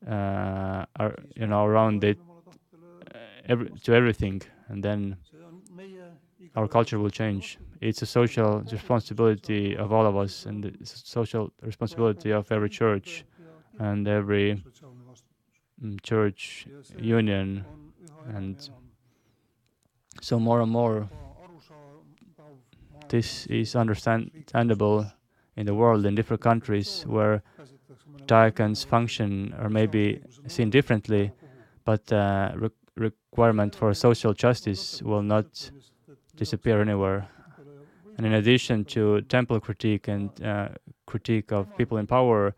uh, 0.08 0.84
ar- 0.98 1.16
you 1.36 1.46
know, 1.46 1.64
around 1.64 2.04
it, 2.04 2.18
uh, 3.14 3.18
every, 3.48 3.70
to 3.84 3.92
everything, 3.92 4.42
and 4.68 4.82
then 4.82 5.16
our 6.54 6.68
culture 6.68 6.98
will 6.98 7.10
change. 7.10 7.58
It's 7.80 8.02
a 8.02 8.06
social 8.06 8.62
responsibility 8.72 9.76
of 9.76 9.92
all 9.92 10.06
of 10.06 10.16
us, 10.16 10.46
and 10.46 10.64
it's 10.64 10.94
a 10.94 10.98
social 10.98 11.52
responsibility 11.62 12.30
of 12.32 12.50
every 12.50 12.70
church 12.70 13.24
and 13.78 14.08
every 14.08 14.62
mm, 15.82 16.02
church 16.02 16.66
union, 16.98 17.64
and 18.34 18.56
so 20.20 20.38
more 20.38 20.60
and 20.60 20.70
more 20.70 21.08
this 23.08 23.46
is 23.46 23.76
understandable 23.76 25.06
in 25.56 25.66
the 25.66 25.74
world 25.74 26.04
in 26.06 26.14
different 26.14 26.42
countries 26.42 27.04
where 27.06 27.42
diacon's 28.26 28.84
function 28.84 29.54
or 29.60 29.68
maybe 29.68 30.20
seen 30.46 30.70
differently, 30.70 31.32
but 31.84 32.12
uh, 32.12 32.52
re- 32.56 32.70
requirement 32.96 33.74
for 33.74 33.94
social 33.94 34.32
justice 34.34 35.02
will 35.02 35.22
not 35.22 35.70
disappear 36.36 36.80
anywhere. 36.80 37.28
And 38.16 38.26
in 38.26 38.34
addition 38.34 38.84
to 38.86 39.20
temple 39.22 39.60
critique 39.60 40.08
and 40.08 40.30
uh, 40.42 40.68
critique 41.06 41.52
of 41.52 41.74
people 41.76 41.98
in 41.98 42.06
power, 42.06 42.54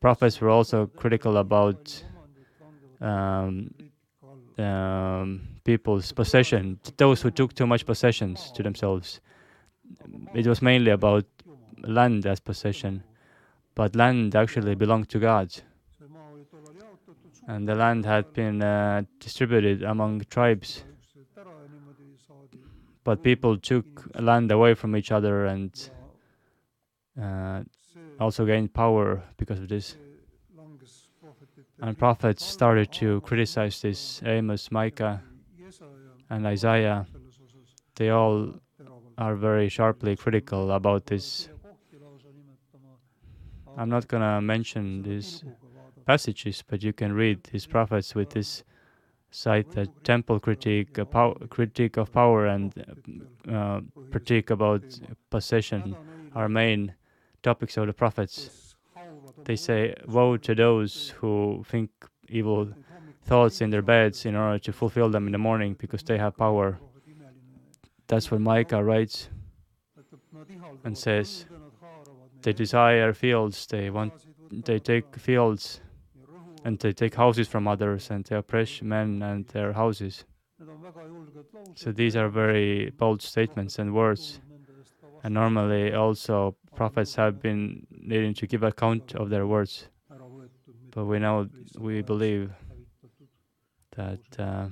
prophets 0.00 0.40
were 0.40 0.50
also 0.50 0.86
critical 0.86 1.38
about 1.38 2.02
um, 3.00 3.70
um, 4.58 5.40
people's 5.64 6.12
possession, 6.12 6.78
those 6.96 7.22
who 7.22 7.30
took 7.30 7.54
too 7.54 7.66
much 7.66 7.86
possessions 7.86 8.50
to 8.52 8.62
themselves. 8.62 9.20
It 10.34 10.46
was 10.46 10.62
mainly 10.62 10.90
about 10.90 11.24
land 11.82 12.26
as 12.26 12.40
possession, 12.40 13.02
but 13.74 13.96
land 13.96 14.34
actually 14.34 14.74
belonged 14.74 15.08
to 15.10 15.18
God. 15.18 15.52
And 17.48 17.68
the 17.68 17.74
land 17.74 18.04
had 18.04 18.32
been 18.32 18.62
uh, 18.62 19.02
distributed 19.18 19.82
among 19.82 20.22
tribes. 20.30 20.84
But 23.04 23.22
people 23.22 23.58
took 23.58 24.08
land 24.14 24.52
away 24.52 24.74
from 24.74 24.94
each 24.94 25.10
other 25.10 25.46
and 25.46 25.90
uh, 27.20 27.62
also 28.20 28.46
gained 28.46 28.72
power 28.72 29.22
because 29.36 29.58
of 29.58 29.68
this. 29.68 29.96
And 31.80 31.98
prophets 31.98 32.44
started 32.44 32.92
to 32.92 33.20
criticize 33.22 33.80
this. 33.82 34.22
Amos, 34.24 34.70
Micah, 34.70 35.20
and 36.32 36.46
Isaiah, 36.46 37.06
they 37.96 38.08
all 38.08 38.54
are 39.18 39.36
very 39.36 39.68
sharply 39.68 40.16
critical 40.16 40.72
about 40.72 41.06
this. 41.06 41.50
I'm 43.76 43.90
not 43.90 44.08
going 44.08 44.22
to 44.22 44.40
mention 44.40 45.02
these 45.02 45.44
passages, 46.06 46.64
but 46.66 46.82
you 46.82 46.94
can 46.94 47.12
read 47.12 47.44
these 47.52 47.66
prophets 47.66 48.14
with 48.14 48.30
this 48.30 48.64
cite 49.30 49.70
the 49.72 49.88
temple 50.04 50.40
critique, 50.40 50.96
a 50.96 51.04
pow- 51.04 51.36
critique 51.50 51.98
of 51.98 52.10
power, 52.12 52.46
and 52.46 52.72
uh, 53.50 53.80
critique 54.10 54.50
about 54.50 54.82
possession 55.30 55.96
are 56.34 56.48
main 56.48 56.94
topics 57.42 57.76
of 57.76 57.86
the 57.86 57.92
prophets. 57.92 58.74
They 59.44 59.56
say, 59.56 59.94
Woe 60.06 60.38
to 60.38 60.54
those 60.54 61.10
who 61.18 61.64
think 61.68 61.90
evil 62.28 62.72
thoughts 63.24 63.60
in 63.60 63.70
their 63.70 63.82
beds 63.82 64.24
in 64.26 64.34
order 64.36 64.58
to 64.58 64.72
fulfill 64.72 65.10
them 65.10 65.26
in 65.26 65.32
the 65.32 65.38
morning 65.38 65.74
because 65.78 66.02
they 66.02 66.18
have 66.18 66.36
power. 66.36 66.78
That's 68.08 68.30
what 68.30 68.40
Micah 68.40 68.82
writes 68.82 69.28
and 70.84 70.96
says 70.96 71.46
they 72.42 72.52
desire 72.52 73.12
fields, 73.12 73.66
they 73.66 73.90
want 73.90 74.12
they 74.50 74.78
take 74.78 75.16
fields 75.16 75.80
and 76.64 76.78
they 76.78 76.92
take 76.92 77.14
houses 77.14 77.48
from 77.48 77.66
others 77.66 78.10
and 78.10 78.24
they 78.24 78.36
oppress 78.36 78.82
men 78.82 79.22
and 79.22 79.46
their 79.48 79.72
houses. 79.72 80.24
So 81.74 81.90
these 81.92 82.16
are 82.16 82.28
very 82.28 82.90
bold 82.90 83.22
statements 83.22 83.78
and 83.78 83.94
words. 83.94 84.40
And 85.24 85.34
normally 85.34 85.94
also 85.94 86.56
prophets 86.74 87.14
have 87.14 87.40
been 87.40 87.86
needing 87.90 88.34
to 88.34 88.46
give 88.46 88.62
account 88.62 89.14
of 89.14 89.30
their 89.30 89.46
words. 89.46 89.88
But 90.90 91.06
we 91.06 91.18
know 91.18 91.48
we 91.78 92.02
believe 92.02 92.50
that 93.96 94.20
uh, 94.38 94.66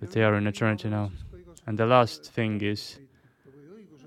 that 0.00 0.10
they 0.12 0.22
are 0.22 0.36
in 0.36 0.46
eternity 0.46 0.88
now. 0.88 1.10
And 1.66 1.78
the 1.78 1.86
last 1.86 2.32
thing 2.32 2.60
is 2.62 2.98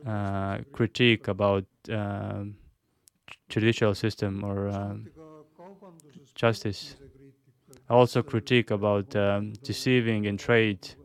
uh, 0.05 0.59
critique 0.71 1.27
about 1.27 1.65
um, 1.89 2.55
judicial 3.49 3.93
system 3.93 4.43
or 4.43 4.69
um, 4.69 5.07
justice. 6.35 6.95
Also 7.89 8.23
critique 8.23 8.71
about 8.71 9.13
um, 9.15 9.53
deceiving 9.63 10.25
in 10.25 10.37
trade, 10.37 10.95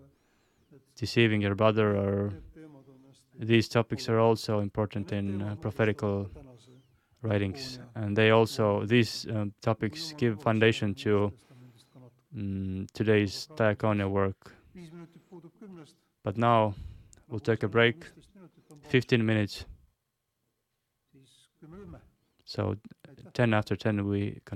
deceiving 0.97 1.41
your 1.43 1.55
brother, 1.55 1.97
or 1.97 2.33
these 3.39 3.69
topics 3.69 4.09
are 4.09 4.21
also 4.21 4.61
important 4.61 5.13
in 5.13 5.43
uh, 5.43 5.57
prophetical 5.57 6.31
writings, 7.27 7.79
and 7.95 8.17
they 8.17 8.31
also 8.31 8.85
these 8.87 9.27
um, 9.31 9.53
topics 9.61 10.15
give 10.17 10.41
foundation 10.41 10.95
to 10.95 11.33
mm, 12.37 12.87
today's 12.93 13.49
diaconia 13.57 14.09
work. 14.09 14.53
But 16.25 16.37
now 16.37 16.75
we'll 17.29 17.41
take 17.41 17.63
a 17.63 17.69
break, 17.69 18.05
15 18.89 19.25
minutes. 19.25 19.65
So 22.45 22.77
10 23.35 23.55
after 23.55 23.77
10 23.77 24.07
we 24.07 24.41
continue. 24.45 24.55